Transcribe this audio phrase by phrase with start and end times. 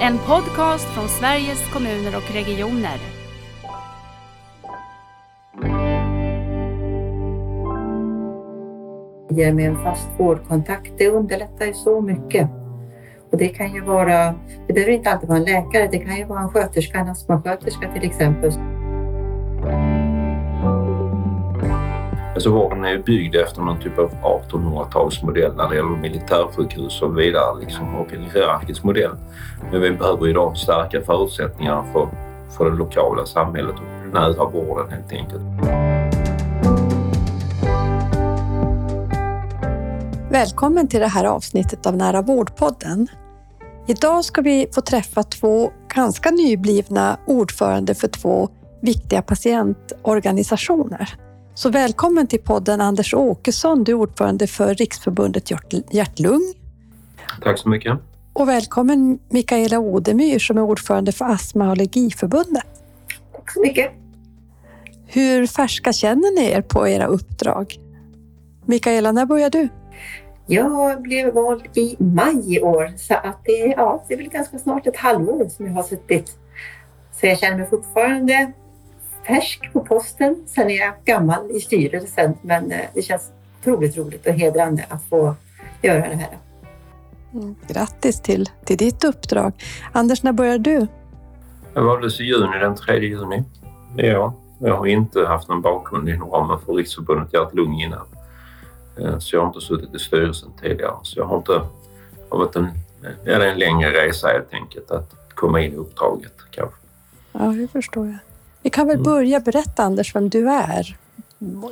[0.00, 2.98] En podcast från Sveriges kommuner och regioner.
[9.30, 12.48] Ge med en fast vårdkontakt, det underlättar ju så mycket.
[13.30, 14.34] Och det kan ju vara,
[14.66, 17.92] det behöver inte alltid vara en läkare, det kan ju vara en sköterska, en astmasköterska
[17.92, 18.52] till exempel.
[22.36, 27.18] Alltså vården är ju byggd efter någon typ av 1800-talsmodell när det gäller militärsjukhus och
[27.18, 29.10] vidare, liksom, och en hierarkisk modell.
[29.72, 32.08] Men vi behöver idag stärka förutsättningarna för,
[32.56, 35.42] för det lokala samhället och nära vården helt enkelt.
[40.30, 43.08] Välkommen till det här avsnittet av Nära vårdpodden.
[43.86, 48.48] Idag ska vi få träffa två ganska nyblivna ordförande för två
[48.82, 51.25] viktiga patientorganisationer.
[51.56, 55.50] Så välkommen till podden Anders Åkesson, du är ordförande för Riksförbundet
[55.90, 56.54] Hjärt-Lung.
[57.42, 57.98] Tack så mycket.
[58.32, 62.64] Och välkommen Mikaela Odemyr som är ordförande för Astma och allergiförbundet.
[63.32, 63.92] Tack så mycket.
[65.06, 67.74] Hur färska känner ni er på era uppdrag?
[68.64, 69.68] Mikaela, när började du?
[70.46, 74.58] Jag blev vald i maj i år så att det, ja, det är väl ganska
[74.58, 76.38] snart ett halvår som jag har suttit.
[77.20, 78.52] Så jag känner mig fortfarande
[79.26, 80.36] färsk på posten.
[80.46, 85.04] Sen är jag gammal i styrelsen men eh, det känns otroligt roligt och hedrande att
[85.08, 85.34] få
[85.82, 86.38] göra det här.
[87.34, 89.52] Mm, grattis till, till ditt uppdrag.
[89.92, 90.86] Anders, när började du?
[91.74, 93.44] Jag valdes i juni, den 3 juni
[93.96, 98.06] Ja, Jag har inte haft någon bakgrund inom ramen för Riksförbundet Hjärt-Lung innan.
[99.00, 100.94] Eh, så jag har inte suttit i styrelsen tidigare.
[101.02, 101.52] Så jag har inte
[102.28, 102.68] har varit en,
[103.24, 106.76] en längre resa helt enkelt att komma in i uppdraget kanske.
[107.32, 108.18] Ja, det förstår jag.
[108.66, 109.04] Vi kan väl mm.
[109.04, 110.96] börja berätta Anders vem du är.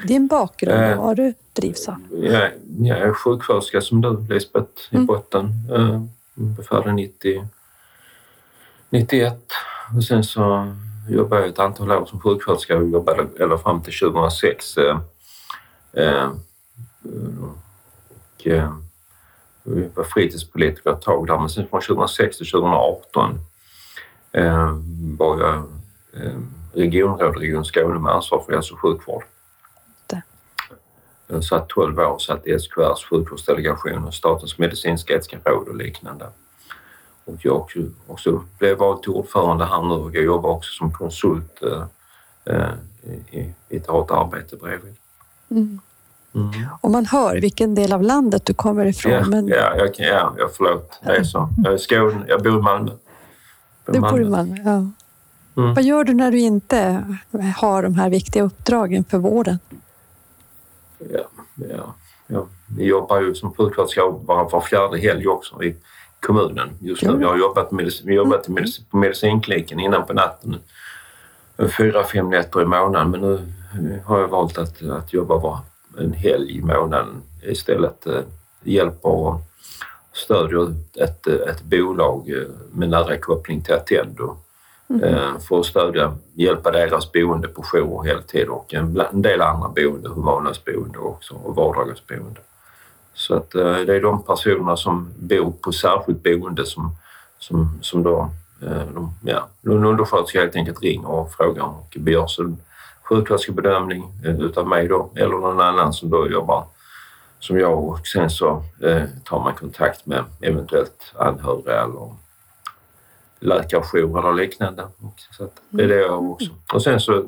[0.06, 1.96] Din bakgrund och vad du drivs av.
[2.10, 5.06] Jag, jag är sjuksköterska som du Lisbeth i mm.
[5.06, 5.52] botten.
[5.74, 6.02] Eh,
[6.34, 7.48] befällde 90,
[8.90, 9.52] 91
[9.96, 10.72] och sen så
[11.08, 14.76] jobbade jag ett antal år som sjuksköterska och jobbade eller fram till 2006.
[14.76, 14.98] Eh,
[15.92, 16.30] eh,
[17.40, 18.72] och, eh,
[19.94, 23.40] var fritidspolitiker ett tag där men sen från 2006 till 2018
[24.32, 24.78] eh,
[25.18, 25.54] var jag
[26.12, 26.38] eh,
[26.74, 29.24] regionråd Region Skåne med ansvar för hälso och sjukvård.
[31.26, 36.26] Jag satt 12 år satt i SKRs sjukvårdsdelegation och Statens medicinsk-etiska råd och liknande.
[37.24, 40.92] Och jag också, också blev vald till ordförande här nu och jag jobbar också som
[40.92, 41.84] konsult eh,
[42.44, 42.70] eh
[43.30, 44.94] i, i ett arbete bredvid.
[45.50, 45.80] Mm.
[46.34, 46.52] Mm.
[46.80, 49.12] Och man hör vilken del av landet du kommer ifrån.
[49.12, 49.48] Ja, men...
[49.48, 51.00] ja, jag, ja, ja förlåt.
[51.02, 51.48] Det är så.
[51.64, 52.24] Jag är Skåne.
[52.28, 52.90] Jag bor i Malmö.
[53.86, 55.03] Du bor i Malmö, ja.
[55.56, 55.74] Mm.
[55.74, 57.04] Vad gör du när du inte
[57.56, 59.58] har de här viktiga uppdragen för vården?
[60.98, 61.94] Ja, ja,
[62.26, 62.46] ja.
[62.76, 65.76] Vi jobbar ju som sjuksköterska bara var fjärde helg också i
[66.20, 67.18] kommunen just nu.
[67.20, 68.64] Jag har jobbat, med, jobbat mm.
[68.90, 70.56] på medicinkliniken innan på natten
[71.76, 75.60] fyra, fem nätter i månaden men nu har jag valt att, att jobba bara
[75.98, 78.06] en helg i månaden istället.
[78.06, 78.20] Eh,
[78.62, 79.40] hjälper och
[80.12, 84.36] stödjer ett, ett bolag eh, med nära koppling till Attendo
[84.88, 85.04] mm.
[85.04, 89.42] Eh, för att stödja, hjälpa deras boende på jour och heltid och en, en del
[89.42, 92.40] andra boende, Humanas boende också och Vardagens boende.
[93.14, 96.96] Så att eh, det är de personerna som bor på särskilt boende som,
[97.38, 98.30] som, som då
[98.62, 102.26] eh, de, ja, en undersköterska helt enkelt ringer och frågar och begär
[103.02, 106.64] sjuksköterskebedömning utav mig då eller någon annan som då jobbar
[107.38, 112.14] som jag och sen så eh, tar man kontakt med eventuellt anhöriga eller
[113.44, 114.88] läkarjour eller liknande.
[115.30, 116.50] Så det är det jag också.
[116.72, 117.24] Och sen så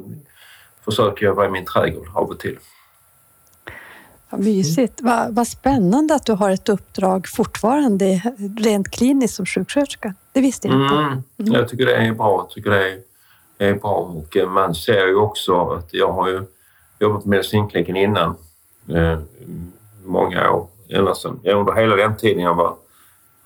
[0.84, 2.58] försöker jag vara i min trädgård av och till.
[4.30, 5.00] Vad mysigt.
[5.00, 5.12] Mm.
[5.12, 8.22] Vad, vad spännande att du har ett uppdrag fortfarande
[8.58, 10.14] rent kliniskt som sjuksköterska.
[10.32, 10.94] Det visste jag inte.
[10.94, 11.22] Mm.
[11.38, 11.52] Mm.
[11.52, 12.40] Jag tycker det är bra.
[12.40, 12.98] Jag tycker det är
[13.58, 16.42] är bra och eh, man ser ju också att jag har ju
[16.98, 18.36] jobbat på medicinkliniken innan
[18.88, 19.18] eh,
[20.04, 20.68] många år.
[20.88, 22.76] Ända sedan, under hela den tiden jag var,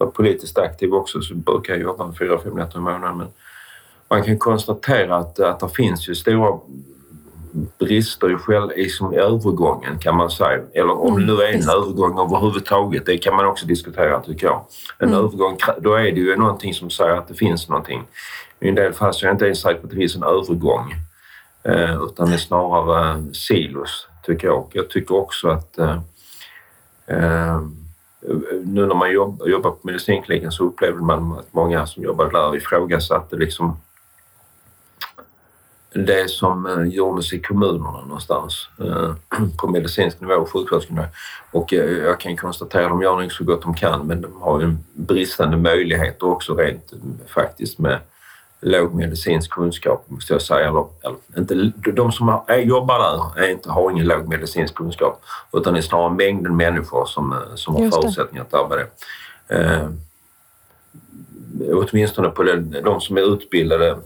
[0.00, 3.18] var politiskt aktiv också så brukar jag jobba fyra, fem nätter i månaden.
[3.18, 3.28] Men
[4.08, 6.58] man kan konstatera att, att det finns ju stora
[7.78, 10.62] brister i, själv, i som övergången kan man säga.
[10.74, 14.46] Eller om det nu är en mm, övergång överhuvudtaget, det kan man också diskutera tycker
[14.46, 14.64] jag.
[14.98, 15.18] En mm.
[15.18, 18.02] övergång, då är det ju någonting som säger att det finns någonting.
[18.60, 20.22] I en del fall så är jag inte ens säker på att det finns en
[20.22, 20.94] övergång
[21.64, 24.70] eh, utan det är snarare silos, tycker jag.
[24.72, 25.98] Jag tycker också att eh,
[27.06, 27.60] eh,
[28.64, 32.56] nu när man jobb, jobbar på medicinkliniken så upplevde man att många som jobbade där
[32.56, 33.76] ifrågasatte liksom
[35.92, 39.14] det som eh, gjordes i kommunerna någonstans eh,
[39.58, 41.04] på medicinsk nivå och sjuksköterskorna.
[41.50, 44.42] Och eh, jag kan konstatera att de gör nog så gott de kan men de
[44.42, 46.92] har ju en bristande möjligheter också rent
[47.26, 47.98] faktiskt med
[48.60, 50.68] låg medicinsk kunskap måste jag säga.
[50.68, 55.22] Eller, eller, inte, de som är, jobbar där är inte, har ingen låg medicinsk kunskap
[55.52, 58.90] utan det är snarare mängden människor som, som har förutsättningar att arbeta.
[59.48, 59.88] Eh,
[61.72, 63.98] åtminstone på den, de som är utbildade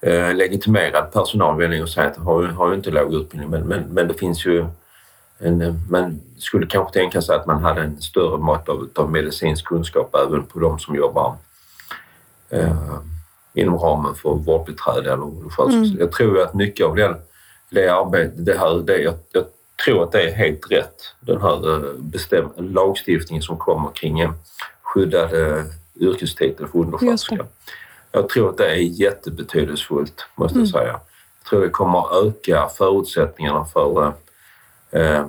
[0.00, 3.82] eh, legitimerad personal vill jag säga att har, har ju inte låg utbildning men, men,
[3.82, 4.66] men det finns ju
[5.38, 9.64] en, man skulle kanske tänka sig att man hade en större mått av, av medicinsk
[9.64, 11.34] kunskap även på de som jobbar
[12.50, 12.98] eh,
[13.56, 15.78] inom ramen för vårdbiträde eller undersköterska.
[15.78, 15.96] Mm.
[15.98, 17.16] Jag tror att mycket av det,
[17.70, 19.44] det arbetet, det här, det, jag, jag
[19.84, 21.14] tror att det är helt rätt.
[21.20, 24.32] Den här eh, bestäm, lagstiftningen som kommer kring en
[24.82, 25.64] skyddad eh,
[26.00, 27.46] yrkestitel för undersköterska.
[28.12, 30.72] Jag tror att det är jättebetydelsefullt, måste jag mm.
[30.72, 31.00] säga.
[31.42, 34.12] Jag tror det kommer att öka förutsättningarna för,
[34.90, 35.26] eh,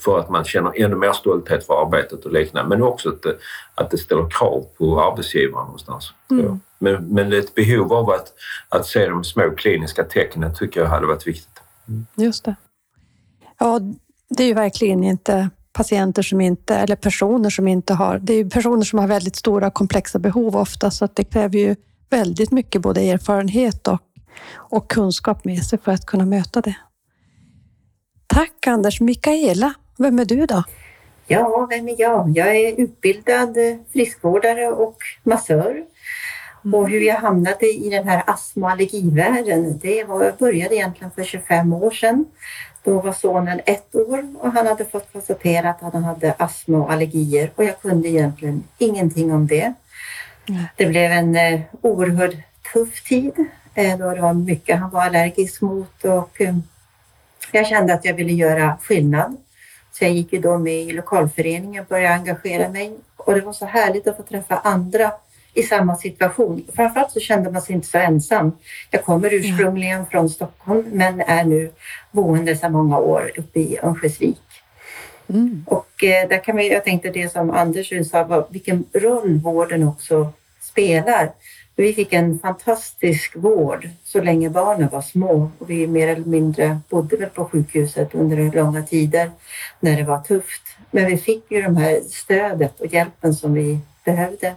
[0.00, 2.68] för att man känner ännu mer stolthet för arbetet och liknande.
[2.68, 3.36] Men också att, det,
[3.74, 6.12] att det ställer krav på arbetsgivaren någonstans.
[6.30, 6.60] Mm.
[6.78, 8.32] Men, men ett behov av att,
[8.68, 11.60] att se de små kliniska tecknen tycker jag hade varit viktigt.
[11.88, 12.06] Mm.
[12.14, 12.54] Just det.
[13.58, 13.80] Ja,
[14.28, 18.44] det är ju verkligen inte patienter som inte, eller personer som inte har, det är
[18.44, 21.76] personer som har väldigt stora komplexa behov ofta, så att det kräver ju
[22.10, 24.00] väldigt mycket både erfarenhet och,
[24.54, 26.76] och kunskap med sig för att kunna möta det.
[28.26, 29.00] Tack Anders.
[29.00, 30.64] Mikaela, vem är du då?
[31.26, 32.32] Ja, vem är jag?
[32.34, 33.56] Jag är utbildad
[33.92, 35.84] friskvårdare och massör.
[36.64, 36.74] Mm.
[36.74, 41.10] Och hur jag hamnade i den här astma och allergivärlden, det var, jag började egentligen
[41.10, 42.24] för 25 år sedan
[42.82, 46.92] då var sonen ett år och han hade fått konstaterat att han hade astma och
[46.92, 49.72] allergier och jag kunde egentligen ingenting om det.
[50.48, 50.62] Mm.
[50.76, 52.34] Det blev en eh, oerhört
[52.72, 53.32] tuff tid
[53.74, 56.56] eh, då det var mycket han var allergisk mot och eh,
[57.52, 59.36] jag kände att jag ville göra skillnad.
[60.00, 63.52] Så jag gick ju då med i lokalföreningen och började engagera mig och det var
[63.52, 65.12] så härligt att få träffa andra
[65.54, 66.64] i samma situation.
[66.74, 68.52] Framförallt så kände man sig inte så ensam.
[68.90, 71.70] Jag kommer ursprungligen från Stockholm men är nu
[72.10, 74.40] boende sedan många år uppe i Örnsköldsvik.
[75.28, 75.64] Mm.
[75.66, 80.32] Och eh, där kan vi, jag tänkte det som Anders sa, vilken roll vården också
[80.60, 81.32] spelar.
[81.80, 86.80] Vi fick en fantastisk vård så länge barnen var små och vi mer eller mindre
[86.88, 89.30] bodde väl på sjukhuset under långa tider
[89.80, 90.62] när det var tufft.
[90.90, 94.54] Men vi fick ju det här stödet och hjälpen som vi behövde.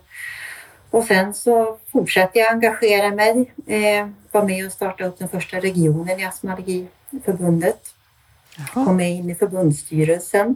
[0.89, 5.59] Och sen så fortsatte jag engagera mig, eh, var med och startade upp den första
[5.59, 7.93] regionen i Astmaallergiförbundet.
[8.73, 10.55] Kom med in i förbundsstyrelsen.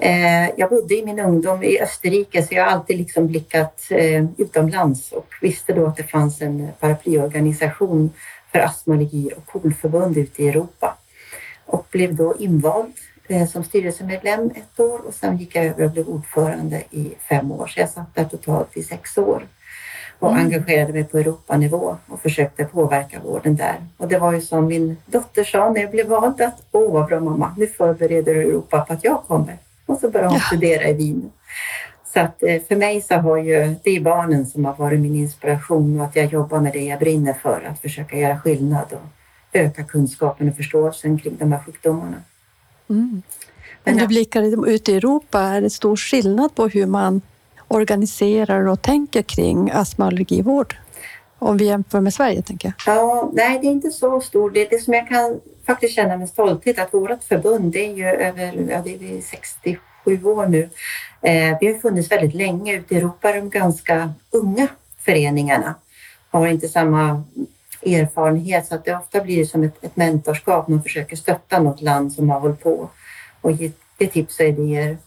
[0.00, 4.24] Eh, jag bodde i min ungdom i Österrike så jag har alltid liksom blickat eh,
[4.38, 8.10] utomlands och visste då att det fanns en paraplyorganisation
[8.52, 10.96] för astmaallergi och KOL-förbund ute i Europa.
[11.66, 12.92] Och blev då invald
[13.30, 17.52] Eh, som styrelsemedlem ett år och sen gick jag över och blev ordförande i fem
[17.52, 17.66] år.
[17.66, 19.46] Så jag satt där totalt i sex år
[20.18, 20.44] och mm.
[20.44, 23.76] engagerade mig på Europanivå och försökte påverka vården där.
[23.96, 27.06] Och det var ju som min dotter sa när jag blev vald att åh vad
[27.06, 29.58] bra mamma, nu förbereder Europa på att jag kommer.
[29.90, 30.46] Och så började hon ja.
[30.46, 31.30] studera i Wien.
[32.12, 35.14] Så att eh, för mig så har ju det är barnen som har varit min
[35.14, 39.08] inspiration och att jag jobbar med det jag brinner för, att försöka göra skillnad och
[39.52, 42.16] öka kunskapen och förståelsen kring de här sjukdomarna.
[42.90, 43.22] Mm.
[43.84, 47.20] Om du blickar ut i Europa, är det stor skillnad på hur man
[47.68, 50.76] organiserar och tänker kring astma och allergivård?
[51.38, 52.96] Om vi jämför med Sverige, tänker jag.
[52.96, 54.50] Ja, nej, det är inte så stor.
[54.50, 58.06] Det, det som jag kan faktiskt känna med stolthet att vårt förbund, det är ju
[58.06, 60.62] över ja, det är 67 år nu.
[61.22, 62.76] Eh, vi har funnits väldigt länge.
[62.76, 65.74] Ute i Europa är de ganska unga föreningarna.
[66.30, 67.24] Har inte samma
[67.82, 70.68] erfarenhet så att det ofta blir som ett, ett mentorskap.
[70.68, 72.90] Man försöker stötta något land som har hållit på
[73.40, 74.98] och ge, ge tips och idéer.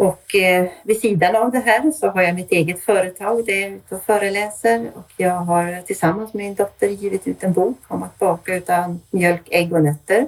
[0.00, 3.70] Och eh, vid sidan av det här så har jag mitt eget företag där jag
[3.70, 7.78] är ute och föreläser och jag har tillsammans med min dotter givit ut en bok
[7.88, 10.26] om att baka utan mjölk, ägg och nötter.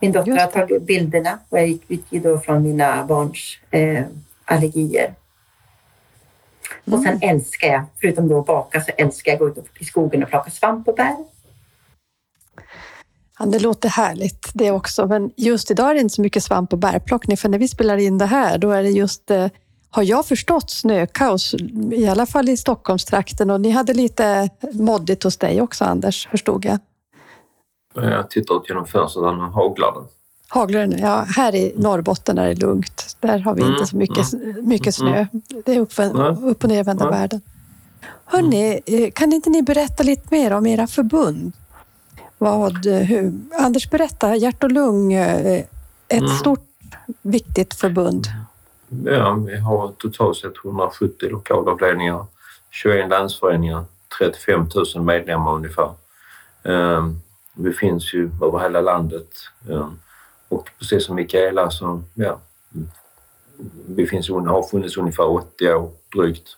[0.00, 4.04] Min dotter har tagit bilderna och jag utgick då från mina barns eh,
[4.44, 5.14] allergier
[6.84, 7.36] och sen mm.
[7.36, 10.28] älskar jag, förutom då att baka, så älskar jag att gå ut i skogen och
[10.28, 11.16] plocka svamp och bär.
[13.38, 16.72] Ja, det låter härligt det också, men just idag är det inte så mycket svamp
[16.72, 19.46] och bärplockning, för när vi spelar in det här, då är det just, eh,
[19.90, 21.54] har jag förstått, snökaos,
[21.92, 26.64] i alla fall i Stockholmstrakten och ni hade lite moddigt hos dig också, Anders, förstod
[26.64, 26.78] jag.
[27.94, 30.06] Jag tittar ut genom fönstret och haglar det.
[30.48, 30.96] Haglar det nu?
[31.00, 33.16] Ja, här i Norrbotten är det lugnt.
[33.20, 35.16] Där har vi mm, inte så mycket, mm, mycket snö.
[35.16, 35.28] Mm.
[35.64, 35.92] Det är upp,
[36.42, 37.18] upp och nervända mm.
[37.18, 37.40] världen.
[38.24, 41.52] Hörrni, eh, kan inte ni berätta lite mer om era förbund?
[42.38, 44.36] Vad, hur, Anders, berätta.
[44.36, 45.68] Hjärt och lung, ett
[46.10, 46.28] mm.
[46.28, 46.66] stort,
[47.22, 48.26] viktigt förbund.
[49.04, 52.26] Ja, vi har totalt sett 170 lokalavdelningar,
[52.70, 53.84] 21 länsföreningar,
[54.18, 55.90] 35 000 medlemmar ungefär.
[56.62, 57.20] Ehm,
[57.54, 59.28] vi finns ju över hela landet
[59.70, 59.98] ehm,
[60.48, 62.38] och precis som Mikaela så ja,
[63.86, 66.56] vi finns, har funnits ungefär 80 år drygt.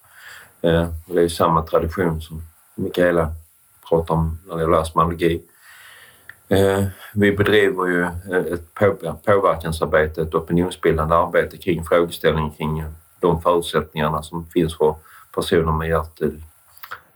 [0.62, 2.42] Ehm, det är samma tradition som
[2.74, 3.32] Mikaela
[3.88, 5.42] pratar om när det gäller astmaallergi.
[7.14, 8.04] Vi bedriver ju
[8.54, 8.74] ett
[9.24, 12.84] påverkansarbete, ett opinionsbildande arbete kring frågeställningen kring
[13.20, 14.94] de förutsättningarna som finns för
[15.34, 16.20] personer med hjärt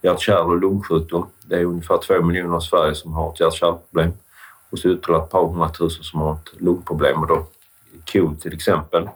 [0.02, 1.26] hjärt-kärl och lungsjukdom.
[1.46, 4.12] Det är ungefär två miljoner i Sverige som har ett hjärt-kärlproblem
[4.70, 7.46] och så ytterligare ett par hundratusen som har ett lungproblem och då
[8.12, 9.08] KOL till exempel.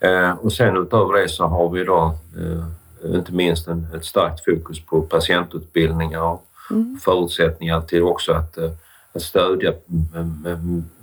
[0.00, 4.44] Eh, och sen utöver det så har vi då eh, inte minst en, ett starkt
[4.44, 6.98] fokus på patientutbildningar och mm.
[7.04, 8.58] förutsättningar till också eh, att
[9.16, 9.72] stödja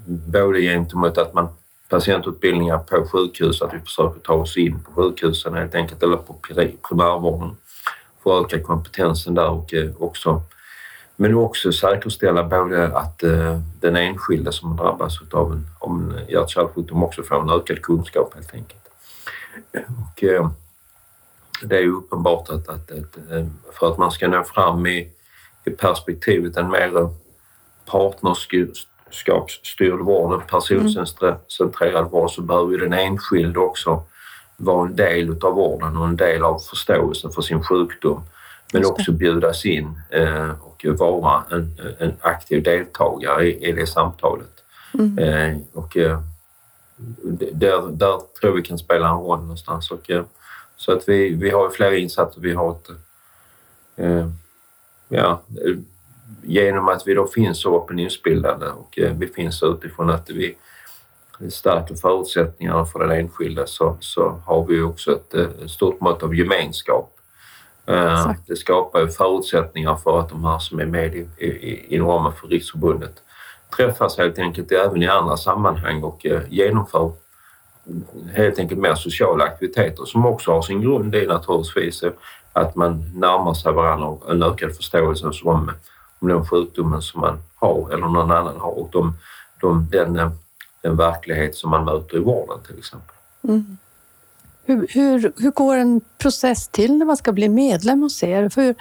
[0.05, 1.47] både gentemot att man
[1.89, 6.35] patientutbildningar på sjukhus, att vi försöker ta oss in på sjukhusen helt enkelt eller på
[6.89, 7.57] primärvården
[8.23, 10.41] för att öka kompetensen där och eh, också
[11.15, 17.23] men också säkerställa både att eh, den enskilde som drabbas av en, en hjärt-kärlsjukdom också
[17.23, 18.81] får en ökad kunskap helt enkelt.
[20.11, 20.49] Och, eh,
[21.63, 23.17] det är uppenbart att, att, att,
[23.73, 25.11] för att man ska nå fram i,
[25.65, 27.09] i perspektivet en mer
[27.85, 34.03] partnerskapsstyrd vård, en personcentrerad vård, så behöver den enskilde också
[34.57, 38.23] vara en del av vården och en del av förståelsen för sin sjukdom.
[38.73, 44.63] Men också bjudas in eh, och vara en, en aktiv deltagare i, i det samtalet.
[44.93, 45.17] Mm.
[45.17, 46.19] Eh, och eh,
[47.51, 49.91] där, där tror vi kan spela en roll någonstans.
[49.91, 50.11] Och,
[50.77, 52.41] så att vi, vi har flera insatser.
[52.41, 52.89] Vi har ett,
[55.07, 55.41] ja,
[56.43, 60.55] genom att vi då finns så opinionsbildande och vi finns utifrån att vi
[61.49, 66.35] stärker förutsättningarna för den enskilde så, så har vi också ett, ett stort mått av
[66.35, 67.11] gemenskap.
[67.85, 68.47] Eh, Exakt.
[68.47, 72.33] Det skapar ju förutsättningar för att de här som är med i, i, inom ramen
[72.33, 73.23] för Riksförbundet
[73.77, 77.11] träffas helt enkelt även i andra sammanhang och eh, genomför
[78.33, 82.03] helt enkelt mer sociala aktiviteter som också har sin grund i naturligtvis
[82.53, 85.71] att man närmar sig varandra och en ökad förståelse om,
[86.19, 89.13] om den sjukdomen som man har eller någon annan har och de,
[89.61, 90.29] de, den eh,
[90.85, 93.15] den verklighet som man möter i vården till exempel.
[93.43, 93.77] Mm.
[94.63, 98.49] Hur, hur, hur, går en process till när man ska bli medlem hos er?
[98.49, 98.75] För,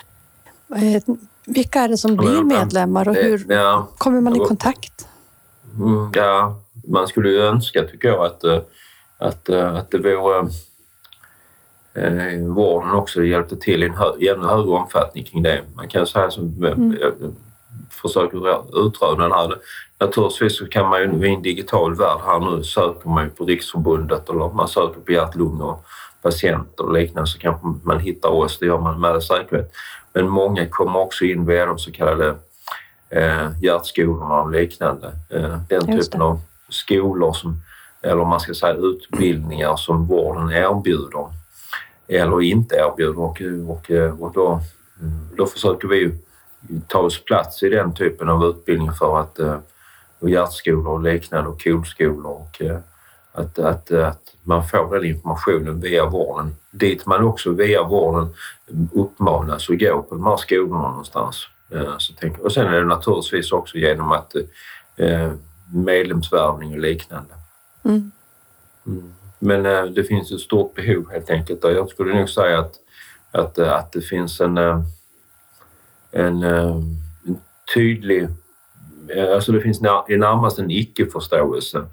[0.76, 1.02] eh,
[1.46, 5.08] vilka är det som blir medlemmar och hur ja, kommer man i kontakt?
[5.78, 8.60] Mm, ja, man skulle ju önska, tycker jag, att, eh,
[9.18, 10.48] att, att det vore
[11.94, 15.62] eh, vården också hjälpte till i en hö, ännu högre omfattning kring det.
[15.74, 16.96] Man kan säga som mm.
[17.90, 18.38] försöker
[18.86, 19.54] utröna det här.
[20.00, 23.44] Naturligtvis så kan man ju i en digital värld här nu söker man ju på
[23.44, 25.78] Riksförbundet eller man söker på hjärt-lungor,
[26.22, 29.72] patienter och liknande så kanske man hittar oss, det gör man med säkerhet.
[30.12, 32.34] Men många kommer också in via de så kallade
[33.10, 35.12] eh, hjärtskolorna och liknande.
[35.30, 37.62] Eh, den typen av skolor som,
[38.02, 41.26] eller man ska säga utbildningar som vården erbjuder
[42.08, 44.60] eller inte erbjuder och, och, och då,
[45.36, 46.14] då försöker vi
[46.88, 49.58] ta oss plats i den typen av utbildning för att eh,
[50.18, 52.78] och hjärtskolor och liknande och KOL-skolor och eh,
[53.32, 56.54] att, att, att man får den informationen via vården.
[56.70, 58.34] Dit man också via vården
[58.92, 61.48] uppmanas att gå på de här skolorna någonstans.
[61.70, 64.34] Eh, så tänk, och sen är det naturligtvis också genom att
[64.96, 65.32] eh,
[65.74, 67.34] medlemsvärvning och liknande.
[67.84, 68.10] Mm.
[68.86, 69.14] Mm.
[69.44, 72.74] Men eh, det finns ett stort behov helt enkelt och jag skulle nog säga att,
[73.30, 76.42] att, att det finns en, en, en
[77.74, 78.28] tydlig
[79.08, 81.86] Eh, alltså det finns närmast en icke-förståelse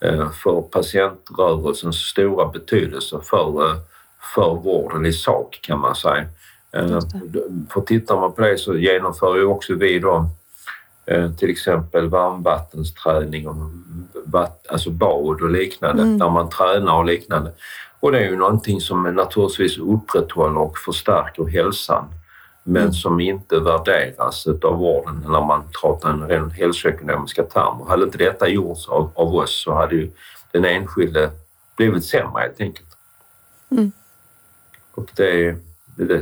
[0.00, 3.76] eh, för patientrörelsens stora betydelse för, eh,
[4.34, 6.26] för vården i sak kan man säga.
[7.70, 10.26] För tittar man på det så genomför ju också vi då
[11.38, 13.56] till exempel varmvattensträning och
[14.68, 16.18] alltså bad och liknande, mm.
[16.18, 17.52] där man tränar och liknande.
[18.00, 22.04] Och det är ju någonting som naturligtvis upprätthåller och förstärker hälsan
[22.62, 22.92] men mm.
[22.92, 27.84] som inte värderas av vården när man pratar en ren hälsoekonomiska termer.
[27.88, 30.10] Hade inte detta gjorts av, av oss så hade ju
[30.52, 31.30] den enskilde
[31.76, 32.96] blivit sämre helt enkelt.
[33.70, 33.92] Mm.
[34.94, 35.56] Och det, det,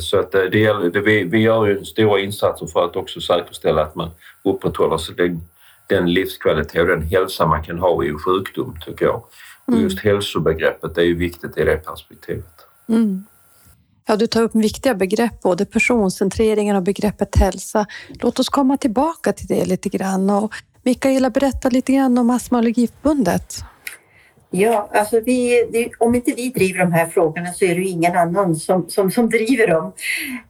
[0.00, 0.48] så att det,
[0.92, 4.10] det, vi, vi gör ju stora insatser för att också säkerställa att man
[4.44, 5.40] upprätthåller den,
[5.88, 9.22] den livskvalitet och den hälsa man kan ha i en sjukdom, tycker jag.
[9.64, 9.84] Och mm.
[9.84, 12.54] just hälsobegreppet är ju viktigt i det perspektivet.
[12.88, 13.24] Mm.
[14.06, 17.86] Ja, du tar upp viktiga begrepp, både personcentreringen och begreppet hälsa.
[18.08, 20.30] Låt oss komma tillbaka till det lite grann.
[20.30, 23.64] Och Mikaela, berätta lite grann om Astma och allergiförbundet.
[24.50, 27.88] Ja, alltså vi, det, om inte vi driver de här frågorna så är det ju
[27.88, 29.92] ingen annan som, som, som driver dem.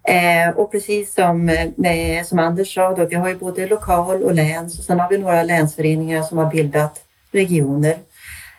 [0.08, 1.44] Eh, och precis som,
[1.76, 5.08] med, som Anders sa, då, vi har ju både lokal och läns och sen har
[5.08, 7.96] vi några länsföreningar som har bildat regioner.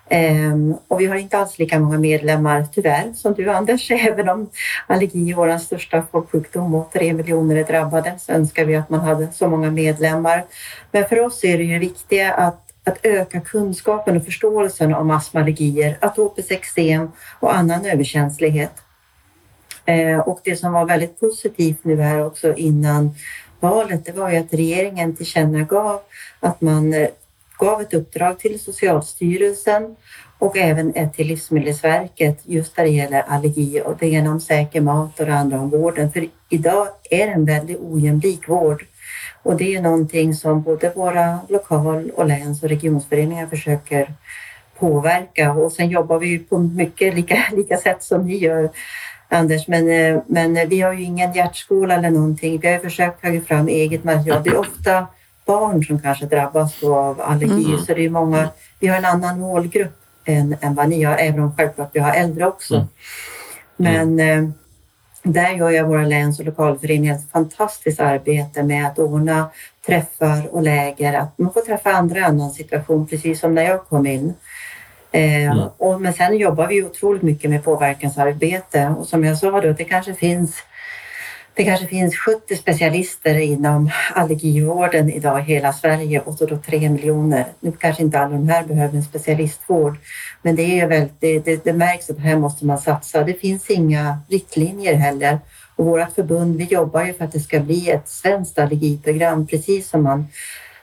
[0.09, 0.53] Eh,
[0.87, 4.49] och vi har inte alls lika många medlemmar tyvärr som du Anders, även om
[4.87, 8.99] allergi är vår största folksjukdom och tre miljoner är drabbade så önskar vi att man
[8.99, 10.43] hade så många medlemmar.
[10.91, 15.97] Men för oss är det ju viktiga att att öka kunskapen och förståelsen om astmaallergier,
[16.01, 18.71] atopiskt eksem och annan överkänslighet.
[19.85, 23.15] Eh, och det som var väldigt positivt nu här också innan
[23.59, 26.01] valet, det var ju att regeringen tillkännagav
[26.39, 27.09] att man eh,
[27.57, 29.95] gav ett uppdrag till Socialstyrelsen
[30.37, 35.19] och även till Livsmedelsverket just när det gäller allergi och det ena om säker mat
[35.19, 36.11] och det andra om vården.
[36.11, 38.85] För idag är det en väldigt ojämlik vård
[39.43, 44.13] och det är någonting som både våra lokal och läns och regionsföreningar försöker
[44.79, 48.69] påverka och sen jobbar vi på mycket lika, lika sätt som ni gör
[49.31, 52.59] Anders, men, eh, men vi har ju ingen hjärtskola eller någonting.
[52.59, 54.43] Vi har försökt ta fram eget material.
[54.43, 55.07] Det är ofta
[55.45, 57.79] barn som kanske drabbas av allergi, mm.
[57.79, 58.49] så det är många.
[58.79, 62.13] Vi har en annan målgrupp än, än vad ni har, även om självklart vi har
[62.13, 62.75] äldre också.
[62.75, 62.87] Mm.
[63.77, 64.53] Men mm.
[65.23, 69.49] Där gör jag våra läns och lokalföreningar ett fantastiskt arbete med att ordna
[69.85, 73.85] träffar och läger, att man får träffa andra i annan situation, precis som när jag
[73.85, 74.33] kom in.
[75.11, 75.59] Eh, mm.
[75.77, 79.83] och, men sen jobbar vi otroligt mycket med påverkansarbete och som jag sa då, det
[79.83, 80.55] kanske finns
[81.53, 86.89] det kanske finns 70 specialister inom allergivården idag i hela Sverige och så då 3
[86.89, 87.45] miljoner.
[87.59, 89.97] Nu kanske inte alla de här behöver en specialistvård,
[90.41, 93.23] men det, är väl, det, det, det märks att här måste man satsa.
[93.23, 95.39] Det finns inga riktlinjer heller
[95.75, 99.89] och vårt förbund, vi jobbar ju för att det ska bli ett svenskt allergiprogram, precis
[99.89, 100.27] som man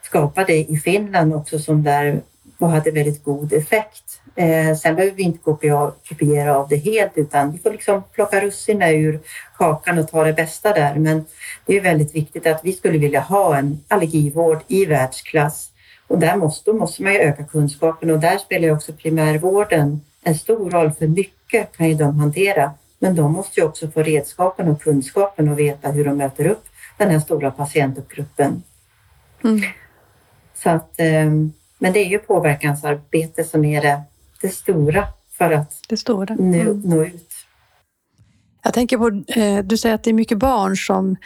[0.03, 2.21] skapade i Finland också som där
[2.59, 4.05] och hade väldigt god effekt.
[4.37, 8.91] Eh, sen behöver vi inte kopiera, av det helt utan vi får liksom plocka russinen
[8.91, 9.21] ur
[9.57, 10.95] kakan och ta det bästa där.
[10.95, 11.25] Men
[11.67, 15.71] det är väldigt viktigt att vi skulle vilja ha en allergivård i världsklass
[16.07, 20.01] och där måste, då måste man ju öka kunskapen och där spelar ju också primärvården
[20.23, 22.73] en stor roll för mycket kan ju de hantera.
[22.99, 26.65] Men de måste ju också få redskapen och kunskapen och veta hur de möter upp
[26.97, 28.63] den här stora patientgruppen.
[29.45, 29.61] Mm.
[30.55, 31.31] Så att, eh,
[31.79, 34.03] men det är ju påverkansarbete som är det
[34.41, 35.07] det stora
[35.39, 36.35] för att det stora.
[36.35, 36.81] Nu, mm.
[36.81, 37.33] nå ut.
[38.63, 41.17] Jag tänker på, eh, du säger att det är mycket barn som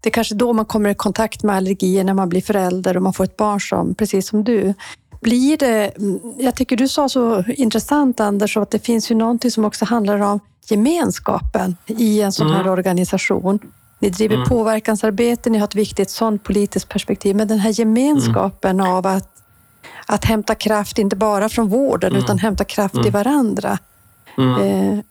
[0.00, 3.02] det är kanske då man kommer i kontakt med allergier när man blir förälder och
[3.02, 4.74] man får ett barn som, precis som du.
[5.20, 5.92] Blir det,
[6.38, 10.18] jag tycker du sa så intressant Anders, att det finns ju någonting som också handlar
[10.20, 12.72] om gemenskapen i en sån här mm.
[12.72, 13.58] organisation.
[13.98, 14.48] Ni driver mm.
[14.48, 18.92] påverkansarbete, ni har ett viktigt sånt politiskt perspektiv, men den här gemenskapen mm.
[18.92, 19.33] av att
[20.06, 22.24] att hämta kraft, inte bara från vården, mm.
[22.24, 23.06] utan hämta kraft mm.
[23.06, 23.78] i varandra.
[24.38, 24.60] Mm.
[24.60, 25.04] Eh,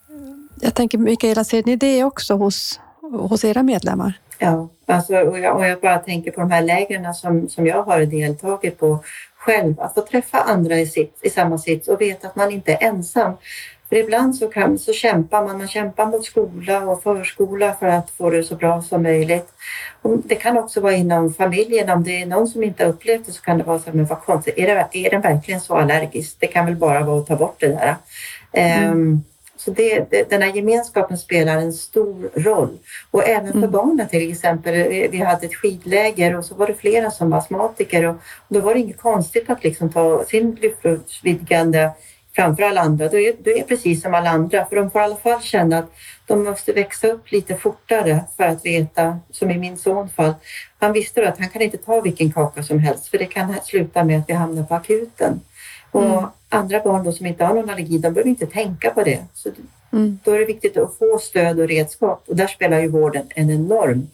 [0.62, 4.14] jag tänker, Mikaela, ser ni det också hos, hos era medlemmar?
[4.38, 7.84] Ja, alltså, och, jag, och jag bara tänker på de här lägren som, som jag
[7.84, 9.04] har deltagit på
[9.38, 12.74] själv, att få träffa andra i, sitt, i samma sits och veta att man inte
[12.74, 13.34] är ensam.
[13.94, 18.10] För ibland så, kan, så kämpar man, man kämpar mot skola och förskola för att
[18.10, 19.48] få det så bra som möjligt.
[20.02, 23.26] Och det kan också vara inom familjen, om det är någon som inte har upplevt
[23.26, 25.62] det så kan det vara så här, men vad konstigt, är, det, är den verkligen
[25.62, 26.36] så allergisk?
[26.40, 27.96] Det kan väl bara vara att ta bort det där.
[28.52, 28.92] Mm.
[28.92, 29.24] Um,
[29.58, 32.78] så det, det, den här gemenskapen spelar en stor roll.
[33.12, 33.72] Och även för mm.
[33.72, 34.74] barnen till exempel.
[35.12, 38.16] Vi hade ett skidläger och så var det flera som var astmatiker och
[38.48, 41.92] då var det inget konstigt att liksom ta sin luftvidgande
[42.36, 44.66] framför alla andra, då är, då är precis som alla andra.
[44.66, 45.92] För de får i alla fall känna att
[46.26, 50.34] de måste växa upp lite fortare för att veta, som i min sons fall,
[50.80, 54.04] han visste att han kan inte ta vilken kaka som helst för det kan sluta
[54.04, 55.42] med att vi hamnar på akuten.
[55.92, 56.26] Och mm.
[56.50, 59.24] andra barn då som inte har någon allergi, de behöver inte tänka på det.
[59.34, 59.50] Så
[59.92, 60.20] mm.
[60.24, 63.50] Då är det viktigt att få stöd och redskap och där spelar ju vården en
[63.50, 64.08] enorm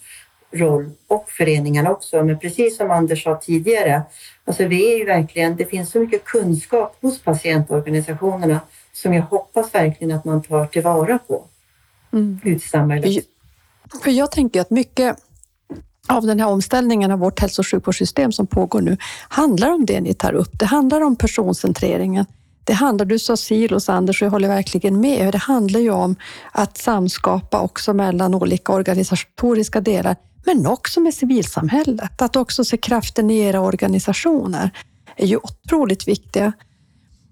[0.52, 2.24] roll och föreningarna också.
[2.24, 4.02] Men precis som Anders sa tidigare,
[4.46, 8.60] alltså vi är ju verkligen, det finns så mycket kunskap hos patientorganisationerna
[8.94, 11.46] som jag hoppas verkligen att man tar tillvara på
[12.14, 12.40] mm.
[12.44, 13.26] ut i samhället.
[14.04, 15.18] För jag tänker att mycket
[16.08, 18.98] av den här omställningen av vårt hälso och sjukvårdssystem som pågår nu
[19.30, 20.60] handlar om det ni tar upp.
[20.60, 22.26] Det handlar om personcentreringen.
[22.64, 25.32] Det handlar, du sa silos Anders och jag håller verkligen med.
[25.32, 26.16] Det handlar ju om
[26.52, 32.22] att samskapa också mellan olika organisatoriska delar men också med civilsamhället.
[32.22, 34.72] Att också se kraften i era organisationer
[35.16, 36.54] är ju otroligt viktiga.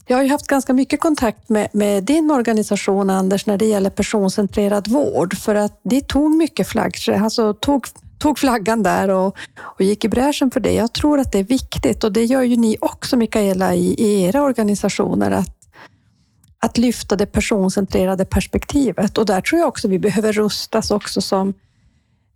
[0.07, 3.89] Jag har ju haft ganska mycket kontakt med, med, din organisation, Anders, när det gäller
[3.89, 7.21] personcentrerad vård, för att det tog mycket flaggskepp.
[7.21, 7.85] alltså tog,
[8.17, 10.73] tog flaggan där och, och gick i bräschen för det.
[10.73, 14.23] Jag tror att det är viktigt och det gör ju ni också, Mikaela, i, i
[14.23, 15.57] era organisationer, att,
[16.59, 19.17] att lyfta det personcentrerade perspektivet.
[19.17, 21.53] Och där tror jag också vi behöver rustas också som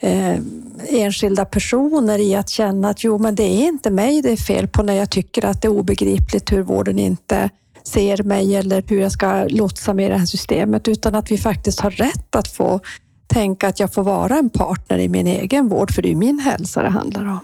[0.02, 0.40] eh,
[0.88, 4.68] enskilda personer i att känna att jo, men det är inte mig det är fel
[4.68, 7.50] på när jag tycker att det är obegripligt hur vården inte
[7.84, 11.80] ser mig eller hur jag ska lotsa med det här systemet, utan att vi faktiskt
[11.80, 12.80] har rätt att få
[13.32, 16.40] tänka att jag får vara en partner i min egen vård, för det är min
[16.40, 17.40] hälsa det handlar om.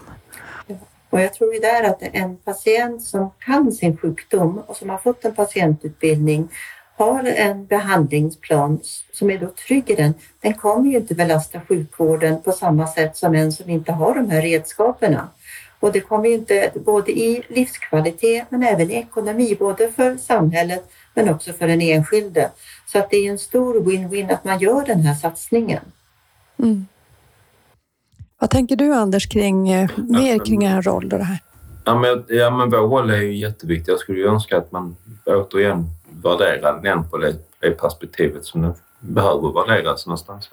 [1.10, 4.98] Och jag tror ju där att en patient som kan sin sjukdom och som har
[4.98, 6.48] fått en patientutbildning
[6.96, 8.80] har en behandlingsplan
[9.12, 13.16] som är då trygg i den, den kommer ju inte belasta sjukvården på samma sätt
[13.16, 15.16] som en som inte har de här redskapen.
[15.80, 20.90] Och det kommer ju inte både i livskvalitet men även i ekonomi, både för samhället
[21.18, 22.50] men också för den enskilde.
[22.86, 25.82] Så att det är en stor win-win att man gör den här satsningen.
[26.58, 26.86] Mm.
[28.40, 31.38] Vad tänker du Anders kring eh, mer kring er roll och det här?
[31.84, 33.92] Ja men, ja, men vår roll är ju jätteviktig.
[33.92, 35.86] Jag skulle ju önska att man återigen
[36.22, 40.48] värderar den på det, det perspektivet som den behöver värderas någonstans.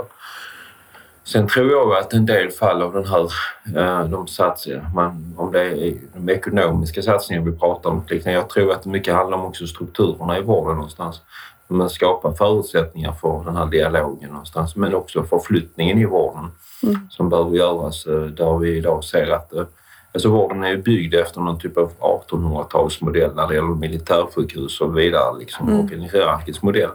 [1.25, 3.31] Sen tror jag att en del fall av den här,
[3.75, 4.91] eh, de satsningar,
[5.37, 9.37] om det är de ekonomiska satsningarna vi pratar om, jag tror att det mycket handlar
[9.37, 11.21] om också strukturerna i vården någonstans.
[11.67, 16.51] Man skapar förutsättningar för den här dialogen någonstans, men också förflyttningen i vården
[16.83, 16.99] mm.
[17.09, 19.65] som behöver göras eh, där vi idag ser att eh,
[20.13, 24.97] Alltså vården är ju byggd efter någon typ av 1800-talsmodell när det gäller militärsjukhus och
[24.97, 25.79] vidare liksom, mm.
[25.79, 26.89] och en hierarkisk modell.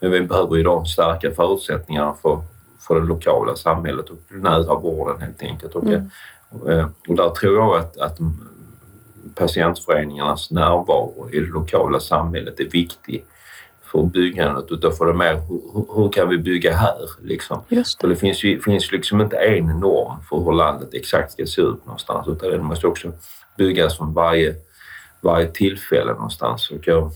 [0.00, 2.40] Men vi behöver idag stärka förutsättningarna för,
[2.86, 5.74] för det lokala samhället och nära vården helt enkelt.
[5.74, 6.10] Och, mm.
[6.68, 8.18] Eh, och där tror jag att, att
[9.34, 13.24] patientföreningarnas närvaro i det lokala samhället är viktig
[13.92, 17.10] för byggandet utan för det mer hur, hur, kan vi bygga här?
[17.22, 17.62] Liksom.
[17.68, 18.00] Just det.
[18.00, 21.62] För det finns ju finns liksom inte en norm för hur landet exakt ska se
[21.62, 23.12] ut någonstans utan det måste också
[23.56, 24.54] byggas från varje,
[25.20, 26.70] varje tillfälle någonstans.
[26.70, 27.10] Och jag,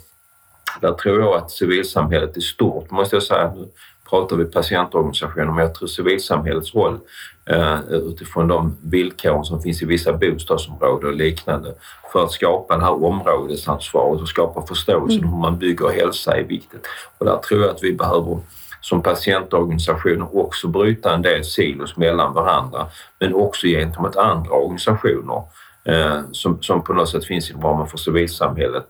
[0.80, 3.68] där tror jag att civilsamhället i stort, måste jag säga, nu
[4.10, 6.98] pratar vi patientorganisationer, men jag tror civilsamhällets roll
[7.46, 11.74] eh, utifrån de villkor som finns i vissa bostadsområden och liknande
[12.12, 15.30] för att skapa det här områdesansvaret och skapa förståelse mm.
[15.30, 16.86] hur man bygger hälsa är viktigt.
[17.18, 18.38] Och där tror jag att vi behöver
[18.80, 22.86] som patientorganisationer också bryta en del silos mellan varandra
[23.18, 25.42] men också gentemot andra organisationer
[25.84, 28.88] eh, som, som på något sätt finns inom ramen för civilsamhället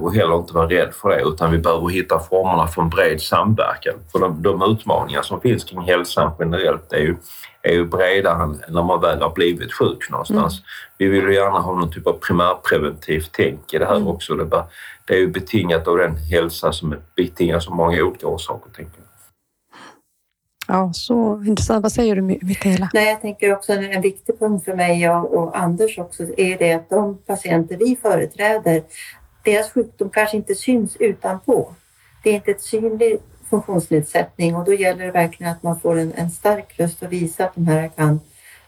[0.00, 3.20] och heller inte vara rädd för det utan vi behöver hitta formerna för en bred
[3.20, 3.94] samverkan.
[4.12, 7.16] För de, de utmaningar som finns kring hälsan generellt är ju
[7.66, 10.58] är ju bredare än när man väl har blivit sjuk någonstans.
[10.58, 10.64] Mm.
[10.98, 14.08] Vi vill ju gärna ha någon typ av primärpreventivt tänk i det här mm.
[14.08, 14.34] också.
[14.34, 14.66] Det, bara,
[15.06, 19.06] det är ju betingat av den hälsa som betingas av många olika orsaker, tänker jag.
[20.68, 21.82] Ja, så intressant.
[21.82, 22.90] Vad säger du Mikaela?
[22.94, 26.58] Nej, jag tänker också en, en viktig punkt för mig och, och Anders också är
[26.58, 28.82] det att de patienter vi företräder,
[29.46, 31.74] deras sjukdom kanske inte syns utanpå.
[32.22, 36.12] Det är inte ett synligt funktionsnedsättning och då gäller det verkligen att man får en,
[36.12, 38.20] en stark röst och visa att de här kan